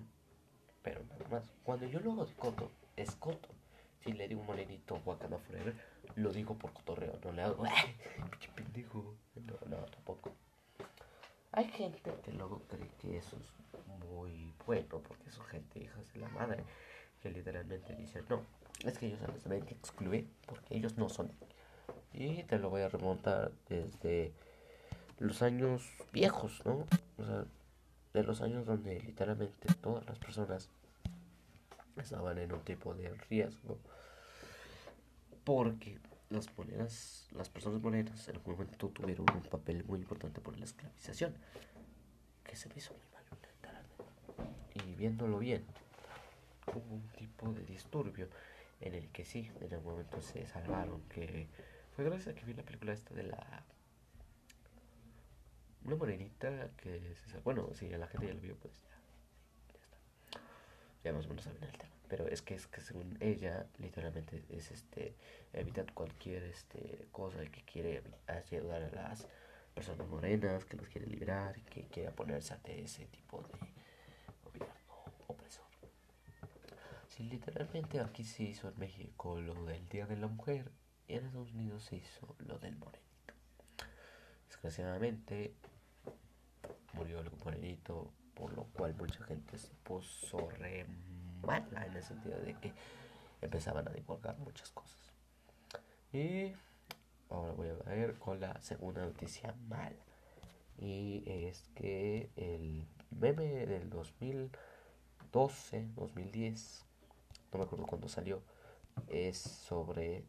[0.83, 1.51] pero nada más.
[1.63, 3.49] Cuando yo lo hago de coto, es coto.
[4.03, 5.75] Si le digo un morenito Wakanda Forever,
[6.17, 7.63] lo digo por cotorreo, no le hago,
[8.31, 9.15] pinche pendejo!
[9.35, 10.31] No, no, tampoco.
[11.53, 16.19] Hay gente que luego cree que eso es muy bueno, porque son gente hijas de
[16.19, 16.63] la madre,
[17.21, 18.41] que literalmente dicen, no,
[18.83, 21.31] es que ellos a los que excluir porque ellos no son
[22.13, 24.33] y te lo voy a remontar desde
[25.19, 26.85] los años viejos, ¿no?
[27.17, 27.45] O sea,
[28.13, 30.69] de los años donde literalmente todas las personas
[31.95, 33.77] estaban en un tipo de riesgo.
[35.43, 35.99] Porque
[36.29, 40.65] las monedas, las personas morenas en algún momento tuvieron un papel muy importante por la
[40.65, 41.35] esclavización.
[42.43, 43.17] Que se me hizo muy mal.
[44.73, 45.65] Y viéndolo bien,
[46.67, 48.29] hubo un tipo de disturbio
[48.79, 51.47] en el que sí, en algún momento se salvaron, que
[51.95, 53.63] fue gracias a que vi la película esta de la.
[55.83, 58.99] Una morenita que se Bueno, si la gente ya lo vio, pues ya.
[59.73, 59.97] Ya está.
[61.03, 61.96] Ya más o menos saben el tema.
[62.07, 65.15] Pero es que es que según ella, literalmente es este.
[65.53, 69.27] Evitar cualquier este cosa que quiere ayudar a las
[69.73, 73.57] personas morenas, que los quiere liberar, que quiera ponerse ante ese tipo de
[74.43, 74.75] gobierno
[75.27, 75.65] opresor.
[77.07, 80.71] Si literalmente aquí se hizo en México lo del Día de la Mujer,
[81.07, 83.33] y en Estados Unidos se hizo lo del morenito.
[84.47, 85.53] Desgraciadamente
[86.93, 90.85] murió el morenito, por lo cual mucha gente se puso re
[91.41, 92.73] mala en el sentido de que
[93.41, 94.97] empezaban a divulgar muchas cosas.
[96.11, 96.53] Y
[97.29, 99.95] ahora voy a ver con la segunda noticia mala.
[100.79, 106.85] Y es que el meme del 2012, 2010,
[107.51, 108.41] no me acuerdo cuándo salió,
[109.07, 110.23] es sobre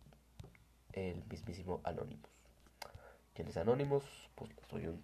[0.92, 2.30] el mismísimo Anonymous.
[3.34, 4.04] ¿Quién es Anonymous?
[4.34, 5.02] Pues les doy un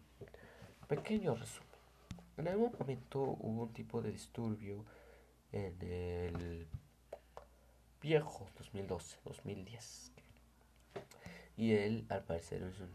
[0.88, 1.68] pequeño resumen.
[2.36, 4.84] En algún momento hubo un tipo de disturbio
[5.54, 6.66] en el
[8.02, 10.12] viejo 2012, 2010.
[11.56, 12.90] Y él al parecer es un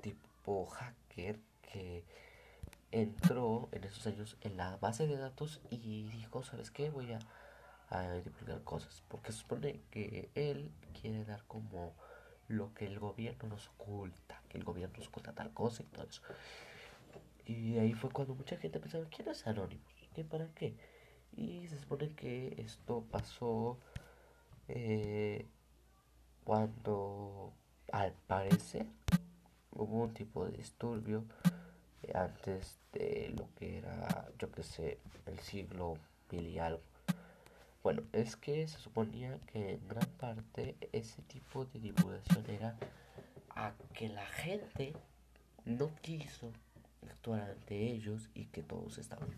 [0.00, 2.04] tipo hacker que
[2.92, 6.90] entró en esos años en la base de datos y dijo, ¿sabes qué?
[6.90, 7.18] Voy a,
[7.88, 9.02] a divulgar cosas.
[9.08, 11.92] Porque supone que él quiere dar como
[12.46, 16.04] lo que el gobierno nos oculta, que el gobierno nos oculta tal cosa y todo
[16.04, 16.22] eso.
[17.46, 20.08] Y ahí fue cuando mucha gente pensaba, ¿quién es Anonymous?
[20.14, 20.76] ¿Qué para qué?
[21.40, 23.78] Y se supone que esto pasó
[24.68, 25.46] eh,
[26.44, 27.54] cuando
[27.90, 28.84] al parecer
[29.70, 31.24] hubo un tipo de disturbio
[32.12, 35.96] antes de lo que era, yo que sé, el siglo
[36.30, 36.82] mil y algo.
[37.82, 42.76] Bueno, es que se suponía que en gran parte ese tipo de divulgación era
[43.56, 44.92] a que la gente
[45.64, 46.52] no quiso
[47.20, 49.28] actuar ante ellos y que todos estaban.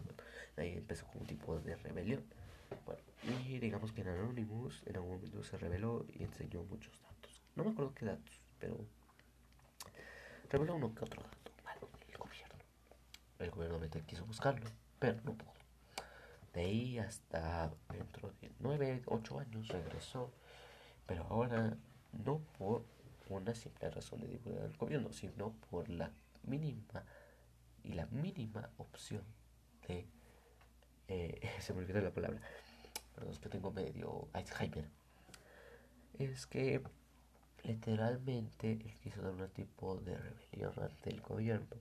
[0.57, 2.23] Ahí empezó como un tipo de rebelión.
[2.87, 7.43] Bueno, y digamos que en Anonymous en algún momento se reveló y enseñó muchos datos.
[7.57, 8.87] No me acuerdo qué datos, pero
[10.49, 12.55] reveló uno que otro dato malo del gobierno.
[13.41, 15.53] El gobierno quiso buscarlo, pero no pudo.
[16.55, 20.31] De ahí hasta dentro de 9, 8 años regresó,
[21.07, 21.77] pero ahora
[22.13, 22.85] no por
[23.29, 26.13] una simple razón de divulgar el gobierno, sino por la
[26.45, 27.05] mínima
[27.85, 29.23] y la mínima opción
[29.89, 30.07] de...
[31.09, 32.41] Eh, se me olvidó la palabra.
[33.15, 34.89] Perdón, es que tengo medio Alzheimer.
[36.19, 36.83] Es que
[37.65, 41.77] literalmente él quiso dar un tipo de rebelión ante el gobierno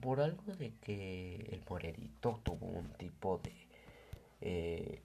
[0.00, 3.52] por algo de que el morerito tuvo un tipo de
[4.40, 5.02] eh,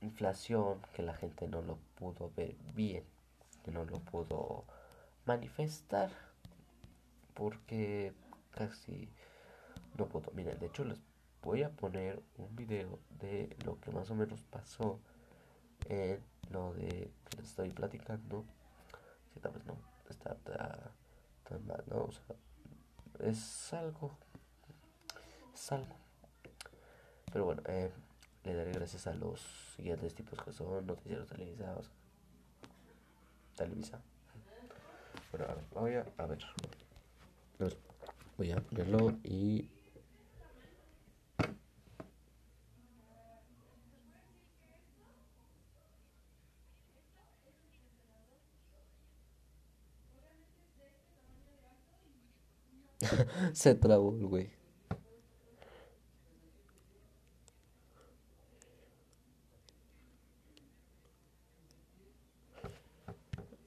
[0.00, 3.04] inflación que la gente no lo pudo ver bien,
[3.64, 4.64] que no lo pudo
[5.26, 6.10] manifestar
[7.34, 8.12] porque
[8.50, 9.08] casi
[9.96, 10.30] no pudo.
[10.32, 10.98] Miren, de hecho les
[11.42, 15.00] voy a poner un video de lo que más o menos pasó
[15.86, 18.44] en lo de que les estoy platicando.
[19.32, 19.76] Si tal vez no
[20.08, 22.04] está tan mal, ¿no?
[22.04, 22.36] O sea,
[23.20, 24.10] es algo
[25.54, 25.96] salvo.
[27.32, 27.92] Pero bueno, eh,
[28.44, 29.40] le daré gracias a los
[29.76, 31.90] siguientes tipos que son noticieros televisados.
[33.56, 34.00] Televisa.
[35.30, 36.38] Bueno, a ver, voy a, a ver.
[38.40, 39.68] Voy a ponerlo y
[53.52, 54.59] Se trabó el güey.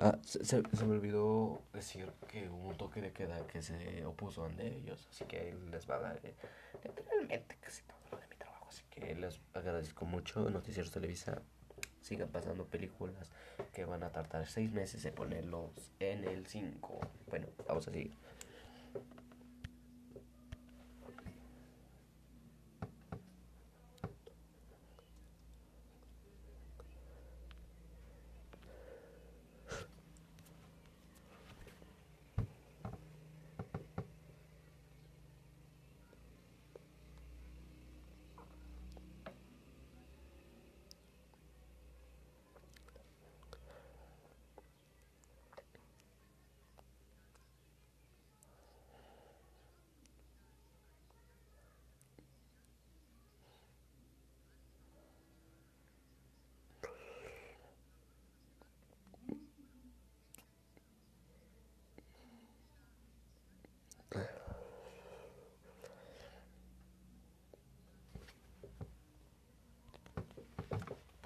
[0.05, 4.67] Ah, se, me olvidó decir que hubo un toque de queda que se opuso ante
[4.67, 6.35] ellos, así que les va a dar eh,
[6.83, 8.67] literalmente casi todo lo de mi trabajo.
[8.67, 10.49] Así que les agradezco mucho.
[10.49, 11.41] Noticieros Televisa
[12.01, 13.31] sigan pasando películas
[13.71, 16.99] que van a tardar seis meses de ponerlos en el 5.
[17.29, 18.13] Bueno, vamos a seguir.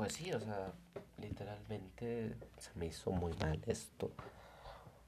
[0.10, 0.74] Sí, o sea,
[1.17, 4.12] literalmente se me hizo muy mal esto.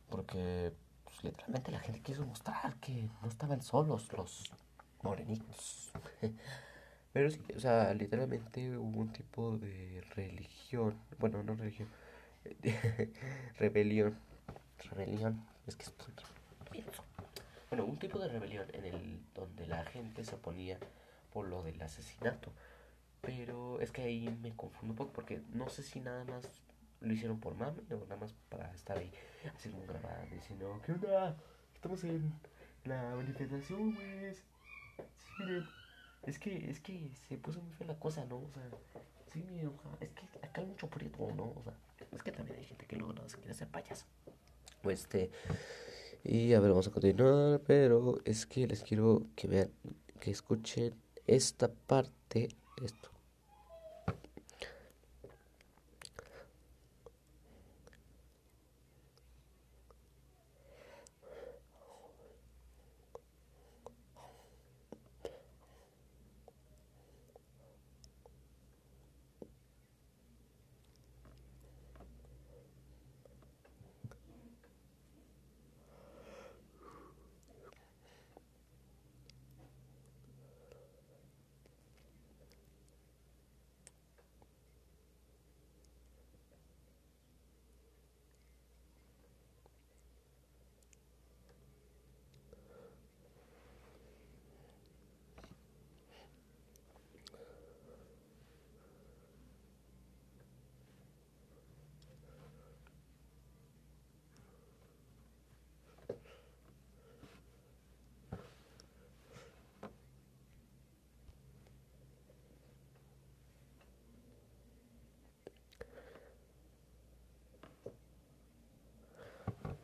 [0.09, 4.51] Porque pues, literalmente la gente quiso mostrar que no estaban solos los
[5.01, 5.91] morenitos.
[7.13, 10.95] Pero sí, o sea, literalmente hubo un tipo de religión.
[11.17, 11.89] Bueno, no religión.
[13.57, 14.17] rebelión.
[14.91, 15.45] Rebelión.
[15.67, 16.13] Es que estoy
[17.69, 20.77] Bueno, un tipo de rebelión en el donde la gente se oponía
[21.33, 22.51] por lo del asesinato.
[23.37, 26.61] Pero es que ahí me confundo un poco porque no sé si nada más
[26.99, 29.11] lo hicieron por mami o nada más para estar ahí
[29.55, 31.37] haciendo un grabado diciendo, ¿qué onda?
[31.75, 32.33] Estamos en
[32.85, 34.33] la manifestación, güey.
[34.33, 35.65] Sí, miren.
[36.23, 38.37] Es que, es que se puso muy fea la cosa, ¿no?
[38.37, 38.63] O sea,
[39.31, 39.71] sí, miren,
[40.01, 41.53] es que acá hay mucho prieto, ¿no?
[41.55, 41.73] O sea,
[42.11, 44.05] es que también hay gente que luego no se quiere hacer payaso.
[44.81, 45.29] Pues este.
[46.23, 49.71] Y a ver, vamos a continuar, pero es que les quiero que vean,
[50.19, 50.93] que escuchen
[51.27, 52.49] esta parte
[52.83, 53.09] esto.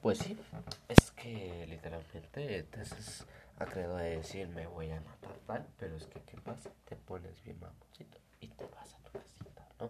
[0.05, 0.37] Pues sí,
[0.87, 3.25] es que literalmente entonces
[3.57, 6.69] ha creado a decir me voy a matar tal, pero es que ¿qué pasa?
[6.87, 9.89] Te pones bien mamoncito y te vas a tu casita, ¿no?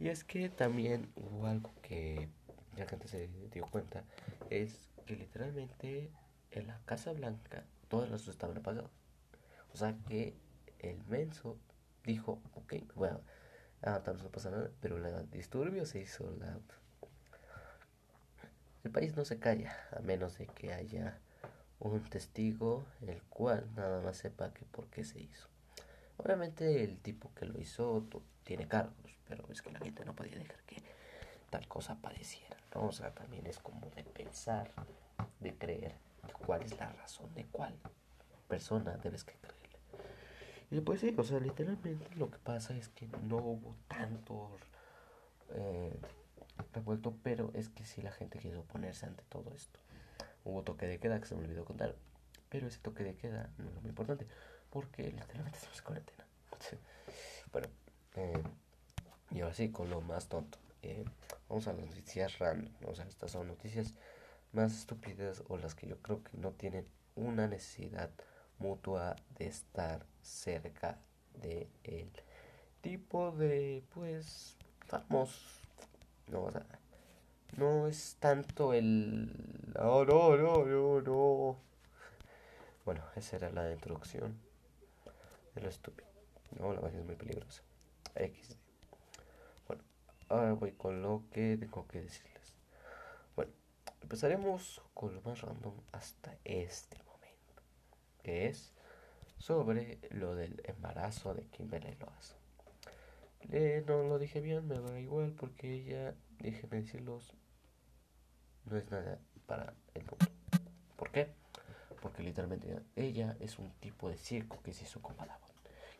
[0.00, 2.28] Y es que también hubo algo que
[2.76, 4.02] la gente se dio cuenta,
[4.50, 6.10] es que literalmente
[6.50, 8.90] en la Casa Blanca todas las estaban apagadas.
[9.72, 10.34] O sea que
[10.80, 11.56] el menso
[12.02, 13.20] dijo, ok, bueno,
[13.82, 16.58] ah, no pasa nada, pero la disturbio se hizo la
[18.88, 21.18] el país no se calla a menos de que haya
[21.78, 25.46] un testigo el cual nada más sepa que por qué se hizo.
[26.16, 28.08] Obviamente el tipo que lo hizo
[28.44, 30.82] tiene cargos, pero es que la gente no podía dejar que
[31.50, 32.86] tal cosa apareciera, ¿no?
[32.86, 34.70] O sea, también es como de pensar,
[35.38, 35.94] de creer
[36.46, 37.74] cuál es la razón de cuál
[38.48, 39.78] persona debes que creerle.
[40.70, 44.50] Y pues sí, o sea, literalmente lo que pasa es que no hubo tanto
[45.50, 46.00] eh,
[46.72, 49.80] revuelto, pero es que si la gente quiso oponerse ante todo esto.
[50.44, 51.94] Hubo toque de queda que se me olvidó contar,
[52.48, 54.26] pero ese toque de queda no es muy importante,
[54.70, 56.26] porque literalmente estamos en cuarentena.
[57.52, 57.68] bueno,
[58.16, 58.42] eh,
[59.30, 60.58] y ahora sí, con lo más tonto.
[60.82, 61.04] Eh,
[61.48, 62.72] vamos a las noticias random.
[62.86, 63.94] O sea, estas son noticias
[64.52, 68.10] más estúpidas o las que yo creo que no tienen una necesidad
[68.58, 70.98] mutua de estar cerca
[71.34, 72.10] de el
[72.80, 74.56] tipo de pues
[74.86, 75.67] famosos
[76.30, 76.52] no, o
[77.56, 79.32] no es tanto el...
[79.74, 81.56] No, no, no, no, no.
[82.84, 84.38] Bueno, esa era la introducción
[85.54, 86.08] de lo estúpido.
[86.58, 87.62] No, la magia es muy peligrosa.
[88.14, 88.56] X.
[89.66, 89.82] Bueno,
[90.28, 92.54] ahora voy con lo que tengo que decirles.
[93.36, 93.52] Bueno,
[94.02, 97.62] empezaremos con lo más random hasta este momento.
[98.22, 98.72] Que es
[99.36, 102.37] sobre lo del embarazo de Kimberly Loas.
[103.50, 107.32] Eh, no lo dije bien, me da igual porque ella, déjenme decirlos,
[108.66, 110.26] no es nada para el mundo.
[110.96, 111.32] ¿Por qué?
[112.02, 115.48] Porque literalmente ella es un tipo de circo que se hizo con Badabun.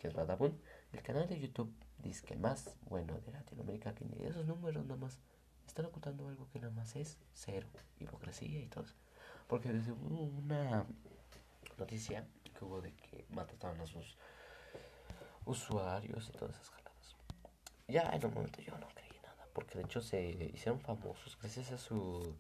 [0.00, 0.60] ¿Qué es Badabun?
[0.92, 5.00] El canal de YouTube dice que más bueno de Latinoamérica que ni esos números nada
[5.00, 5.18] más
[5.66, 7.68] están ocultando algo que nada más es cero,
[7.98, 8.86] hipocresía y todo.
[9.46, 10.84] Porque desde una
[11.78, 12.26] noticia
[12.58, 14.16] que hubo de que mataron a sus
[15.44, 16.70] usuarios y todas esas
[17.88, 20.22] ya en un momento yo no creí nada, porque de hecho se
[20.54, 22.36] hicieron famosos gracias a su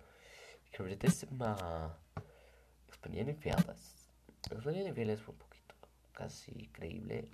[0.70, 1.96] queridísima
[2.86, 4.10] experiencia infieles.
[4.50, 5.74] Experiencia infieles fue un poquito
[6.12, 7.30] casi creíble,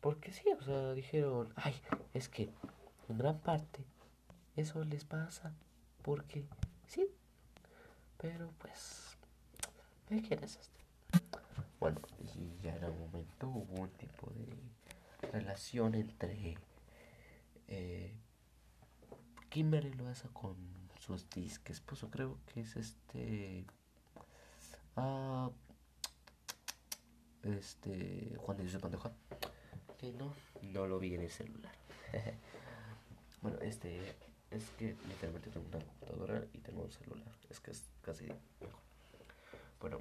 [0.00, 1.74] porque sí, o sea, dijeron, ay,
[2.12, 2.50] es que
[3.08, 3.84] en gran parte
[4.56, 5.54] eso les pasa,
[6.02, 6.44] porque
[6.86, 7.08] sí,
[8.18, 9.16] pero pues,
[10.10, 10.58] ¿de quién es?
[11.80, 16.56] Bueno, y ya en un momento hubo un tipo de relación entre
[17.68, 18.14] eh,
[19.50, 20.56] Kimberly lo hace con
[21.00, 21.80] sus disques.
[21.80, 23.64] Pues creo que es este.
[24.96, 25.50] Ah,
[27.42, 28.34] este.
[28.38, 29.12] Juan de Jesús Pantoja.
[29.98, 31.74] Que no, no lo vi en el celular.
[33.42, 34.16] bueno, este.
[34.50, 37.32] Es que literalmente tengo una computadora y tengo un celular.
[37.50, 38.26] Es que es casi
[38.60, 38.80] mejor.
[39.80, 40.00] Bueno,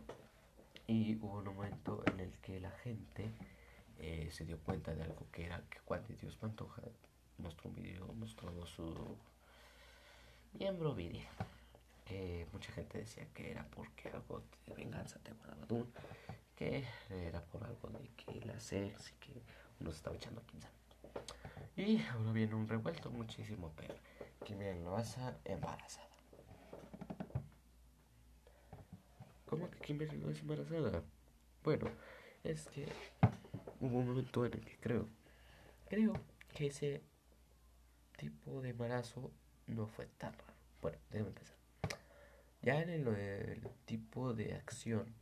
[0.87, 3.31] y hubo un momento en el que la gente
[3.97, 6.81] eh, se dio cuenta de algo que era que Juan de Dios Pantoja
[7.37, 9.17] mostró un video mostrando su
[10.53, 11.25] miembro viril.
[12.05, 15.91] Que mucha gente decía que era porque algo de venganza de Guadabadún,
[16.55, 19.41] que era por algo de que la sex y que
[19.79, 20.67] uno se estaba echando a 15
[21.77, 23.95] Y ahora viene un revuelto muchísimo peor.
[24.45, 26.07] Que miren, lo hace embarazada.
[29.45, 31.03] ¿Cómo que Kimberly lo es embarazada?
[31.63, 31.89] Bueno,
[32.43, 32.87] es que
[33.79, 35.07] hubo un momento en el que creo,
[35.87, 36.13] creo
[36.53, 37.01] que ese
[38.17, 39.31] tipo de embarazo
[39.67, 40.53] no fue tan raro.
[40.81, 41.55] Bueno, déjame empezar.
[42.61, 45.13] Ya en el, tipo de acción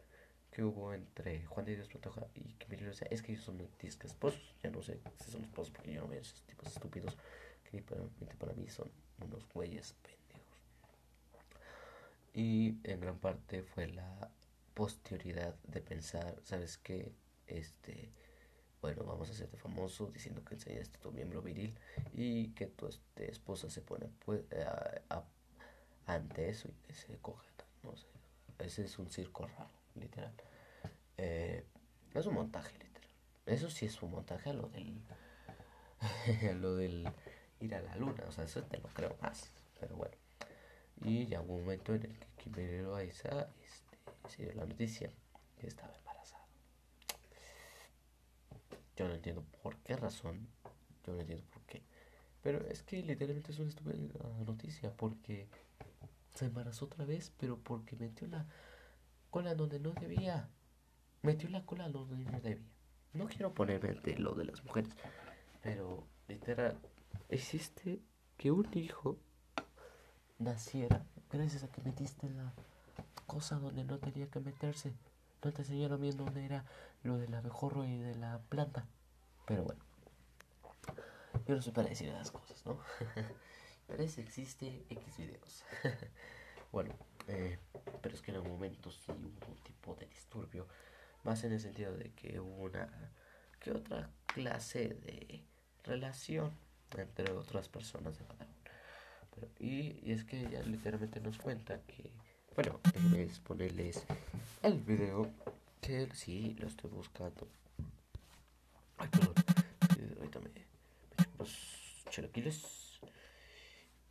[0.52, 2.56] que hubo entre Juan de Dios Pantoja y
[2.94, 4.56] sea, es que ellos son disques esposos.
[4.62, 7.18] Ya no sé si son esposos porque yo no veo esos tipos estúpidos
[7.64, 8.92] que para mí son
[9.24, 10.22] unos güeyes pendejos.
[12.34, 14.30] Y en gran parte fue la
[14.74, 17.12] posterioridad de pensar, ¿sabes qué?
[17.48, 18.12] Este
[18.82, 21.78] bueno, vamos a hacerte famoso diciendo que enseñaste tu miembro viril
[22.14, 24.42] y que tu este, esposa se pone pues,
[26.08, 27.48] ante eso y que se coge.
[27.84, 28.08] No sé,
[28.60, 30.34] ese es un circo raro, literal.
[31.18, 31.66] Eh,
[32.14, 33.10] es un montaje, literal.
[33.46, 35.02] Eso sí es un montaje a lo del,
[36.62, 37.08] lo del
[37.60, 40.16] ir a la luna, o sea, eso te lo creo más, pero bueno.
[41.04, 45.12] Y ya un momento en el que Kimberly Loaiza este, se dio la noticia
[45.60, 45.94] que estaba
[48.96, 50.48] yo no entiendo por qué razón.
[51.06, 51.82] Yo no entiendo por qué.
[52.42, 53.96] Pero es que literalmente es una estúpida
[54.46, 55.48] noticia porque
[56.34, 58.46] se embarazó otra vez, pero porque metió la
[59.30, 60.50] cola donde no debía.
[61.22, 62.68] Metió la cola donde no debía.
[63.14, 64.94] No quiero ponerme de lo de las mujeres,
[65.62, 66.78] pero literal,
[67.30, 68.00] existe
[68.38, 69.18] que un hijo
[70.40, 72.54] naciera gracias a que metiste la
[73.28, 74.94] cosa donde no tenía que meterse.
[75.44, 76.66] No te enseñaron bien dónde era
[77.04, 78.86] lo del abejorro y de la planta.
[79.46, 79.82] Pero bueno,
[81.46, 82.80] yo no soy para decir esas cosas, ¿no?
[83.88, 85.64] Pero eso existe X videos.
[86.72, 86.94] bueno,
[87.28, 87.60] eh,
[88.02, 90.66] pero es que en algún momento sí hubo un tipo de disturbio.
[91.24, 92.88] Más en el sentido de que hubo una
[93.60, 95.44] que otra clase de
[95.84, 96.52] relación
[96.98, 98.26] entre otras personas de
[99.36, 102.12] Pero, y, y, es que ella literalmente nos cuenta que,
[102.56, 102.80] bueno,
[103.16, 104.04] es ponerles
[104.64, 105.30] el video
[105.82, 107.48] que sí lo estoy buscando.
[108.98, 109.34] Ay, perdón,
[110.18, 113.00] ahorita me, me los chilaquiles.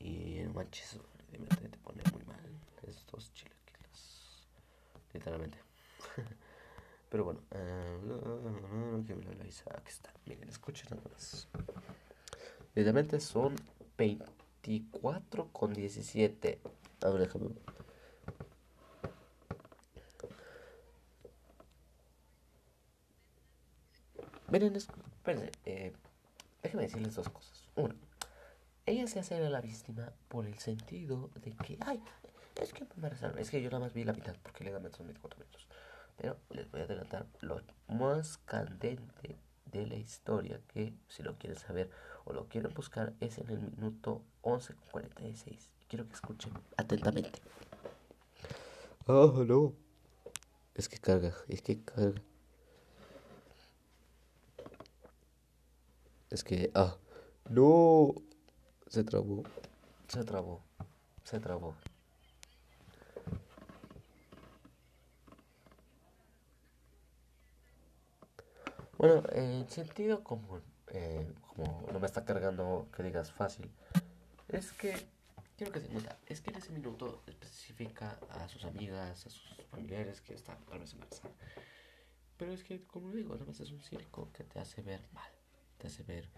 [0.01, 0.99] Y no manches,
[1.31, 2.41] te pone muy mal
[2.87, 4.47] estos chilaquiles.
[5.13, 5.59] Literalmente.
[7.11, 10.13] Pero bueno, uh, que me lo aquí está.
[10.27, 11.49] Miren, escuchen nada más.
[12.75, 13.57] Literalmente son
[13.97, 16.61] 24 con 17.
[17.03, 17.51] A ver, déjame.
[24.51, 25.93] Miren, espérense, eh,
[26.63, 27.69] déjenme decirles dos cosas.
[27.77, 27.95] Uno,
[28.87, 32.03] ella se hace la víctima por el sentido de que, ay,
[32.61, 35.07] es que me es que yo nada más vi la mitad porque le dan son
[35.07, 35.67] 24 minutos.
[36.17, 41.59] Pero les voy a adelantar lo más candente de la historia que si lo quieren
[41.59, 41.91] saber
[42.25, 45.59] o lo quieren buscar es en el minuto 11.46.
[45.89, 47.41] Quiero que escuchen atentamente.
[49.07, 49.75] Oh, no.
[50.75, 52.21] Es que carga, es que carga.
[56.31, 56.97] Es que, ah,
[57.49, 58.15] no.
[58.87, 59.43] Se trabó.
[60.09, 60.63] Se trabó.
[61.25, 61.75] Se trabó.
[68.97, 73.71] Bueno, en sentido común, eh, como no me está cargando que digas fácil,
[74.49, 74.95] es que,
[75.57, 79.57] quiero que se nota, es que en ese minuto especifica a sus amigas, a sus
[79.71, 81.33] familiares que están tal vez embarazadas.
[82.37, 85.33] Pero es que, como digo, nada más es un circo que te hace ver mal,
[85.81, 86.29] te hace ver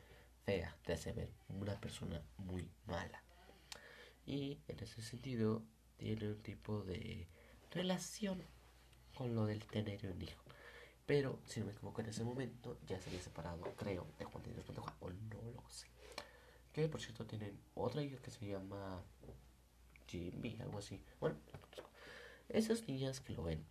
[0.45, 3.22] fea, te hace ver una persona muy mala.
[4.24, 5.62] Y en ese sentido
[5.99, 7.28] tiene un tipo de
[7.70, 8.43] relación
[9.14, 10.43] con lo del tener un hijo.
[11.07, 14.45] Pero, si no me equivoco, en ese momento ya se había separado, creo, de Juan
[14.45, 15.88] de Dios Pantoja, o no lo sé.
[16.72, 19.03] Que por cierto tienen otra hija que se llama
[20.07, 21.03] Jimmy, algo así.
[21.20, 21.36] Bueno,
[22.49, 23.64] esas niñas que lo ven,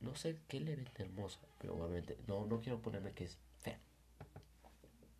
[0.00, 3.38] no sé qué le ven hermosa, pero obviamente no, no quiero ponerme que es.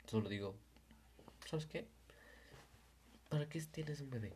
[0.09, 0.55] Solo digo,
[1.45, 1.87] ¿sabes qué?
[3.29, 4.33] ¿Para qué tienes un bebé?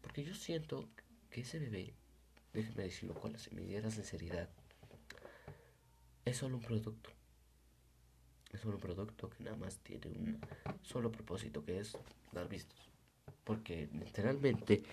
[0.00, 0.88] Porque yo siento
[1.28, 1.92] que ese bebé,
[2.54, 4.48] déjeme decirlo con la semillera sinceridad,
[6.24, 7.10] es solo un producto.
[8.50, 10.40] Es solo un producto que nada más tiene un
[10.82, 11.98] solo propósito, que es
[12.32, 12.88] dar vistos.
[13.44, 14.84] Porque literalmente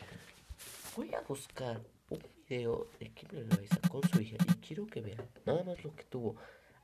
[0.98, 5.26] voy a buscar un video de Kimberly Loaiza con su hija y quiero que vean
[5.46, 6.36] nada más lo que tuvo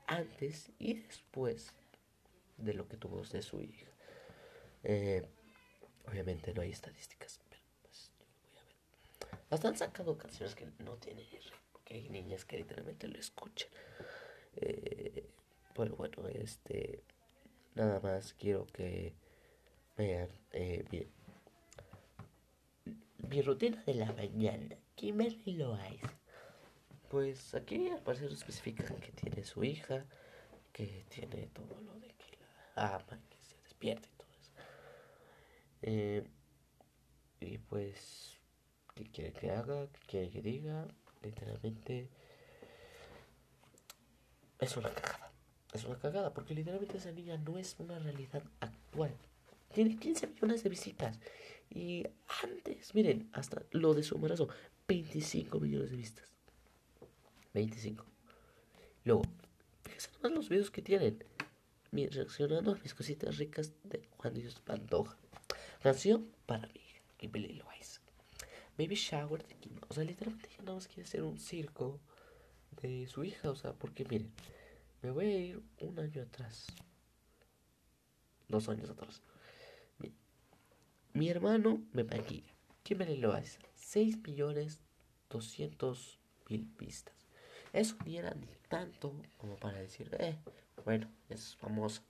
[0.06, 1.74] antes y después
[2.58, 3.86] de lo que tuvo de su hija.
[4.82, 5.26] Eh,
[6.06, 9.42] obviamente no hay estadísticas, pero pues yo lo voy a ver.
[9.50, 11.26] Hasta han sacado canciones que no tienen
[11.72, 13.70] porque hay niñas que literalmente lo escuchan.
[14.56, 15.28] Eh,
[15.74, 15.96] bueno,
[16.34, 17.02] este.
[17.74, 19.14] Nada más quiero que
[19.96, 21.08] vean eh.
[23.18, 24.76] Mi rutina de la mañana.
[24.96, 26.02] Kimberly Loaiz.
[27.08, 30.04] Pues aquí al parecer especifican que tiene su hija,
[30.72, 32.08] que tiene todo lo de
[32.78, 34.08] ama, que se despierta
[35.82, 36.24] eh,
[37.40, 38.36] y pues,
[38.94, 39.86] ¿qué quiere que haga?
[39.92, 40.88] ¿Qué quiere que diga?
[41.22, 42.08] Literalmente,
[44.58, 45.32] es una cagada.
[45.72, 49.14] Es una cagada, porque literalmente esa niña no es una realidad actual.
[49.72, 51.18] Tiene 15 millones de visitas.
[51.70, 52.06] Y
[52.42, 54.48] antes, miren, hasta lo de su embarazo,
[54.88, 56.28] 25 millones de vistas.
[57.52, 58.04] 25.
[59.04, 59.22] Luego,
[59.82, 61.22] fíjense nomás los videos que tienen.
[61.92, 65.16] Reaccionando a mis cositas ricas de Juan Dios Pantoja.
[65.82, 68.00] Canción para mi hija, Kimberly Loaiza.
[68.76, 69.78] Baby shower de Kim.
[69.88, 72.00] O sea, literalmente nada más quiere hacer un circo
[72.82, 73.50] de su hija.
[73.50, 74.30] O sea, porque miren,
[75.02, 76.66] me voy a ir un año atrás.
[78.48, 79.22] Dos años atrás.
[79.98, 80.12] Mi,
[81.14, 82.52] mi hermano me maquilla.
[82.82, 83.60] Kimberly Loaiza.
[83.74, 84.80] 6 millones
[85.30, 86.18] 200
[86.48, 87.14] mil vistas.
[87.72, 90.38] Eso ni era ni tanto como para decir, eh,
[90.84, 92.02] bueno, es famosa.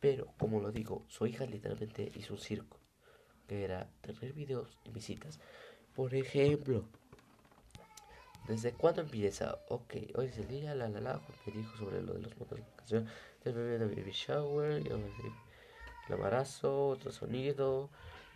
[0.00, 2.78] Pero, como lo digo, su hija literalmente hizo un circo,
[3.46, 5.38] que era tener videos y visitas.
[5.94, 6.84] Por ejemplo,
[8.48, 9.58] ¿desde cuándo empieza?
[9.68, 12.58] Ok, hoy es el día, la la la, me dijo sobre lo de los motos
[12.58, 13.08] de vacación,
[13.44, 15.12] el bebé de baby shower, el
[16.08, 17.90] embarazo, otro sonido,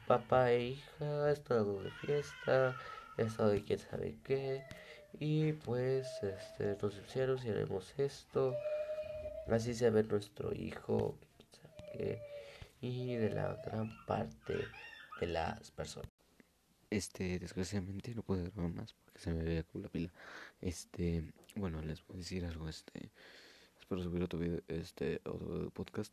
[0.07, 2.77] papá e hija, estado de fiesta,
[3.17, 4.65] estado de quién sabe qué,
[5.19, 8.55] y pues este, nos hicieron y haremos esto,
[9.49, 11.19] así se ve nuestro hijo,
[12.81, 14.55] y de la gran parte
[15.21, 16.11] de las personas.
[16.91, 20.13] Este, desgraciadamente no puedo grabar más porque se me veía con la pila.
[20.61, 23.11] Este, bueno, les voy a decir algo, este,
[23.81, 26.13] espero subir otro video, este, otro podcast,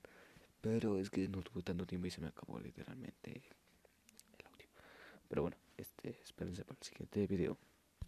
[0.61, 3.43] pero es que no tuve tanto tiempo y se me acabó literalmente
[4.39, 4.67] el audio.
[5.27, 7.57] Pero bueno, este, espérense para el siguiente video.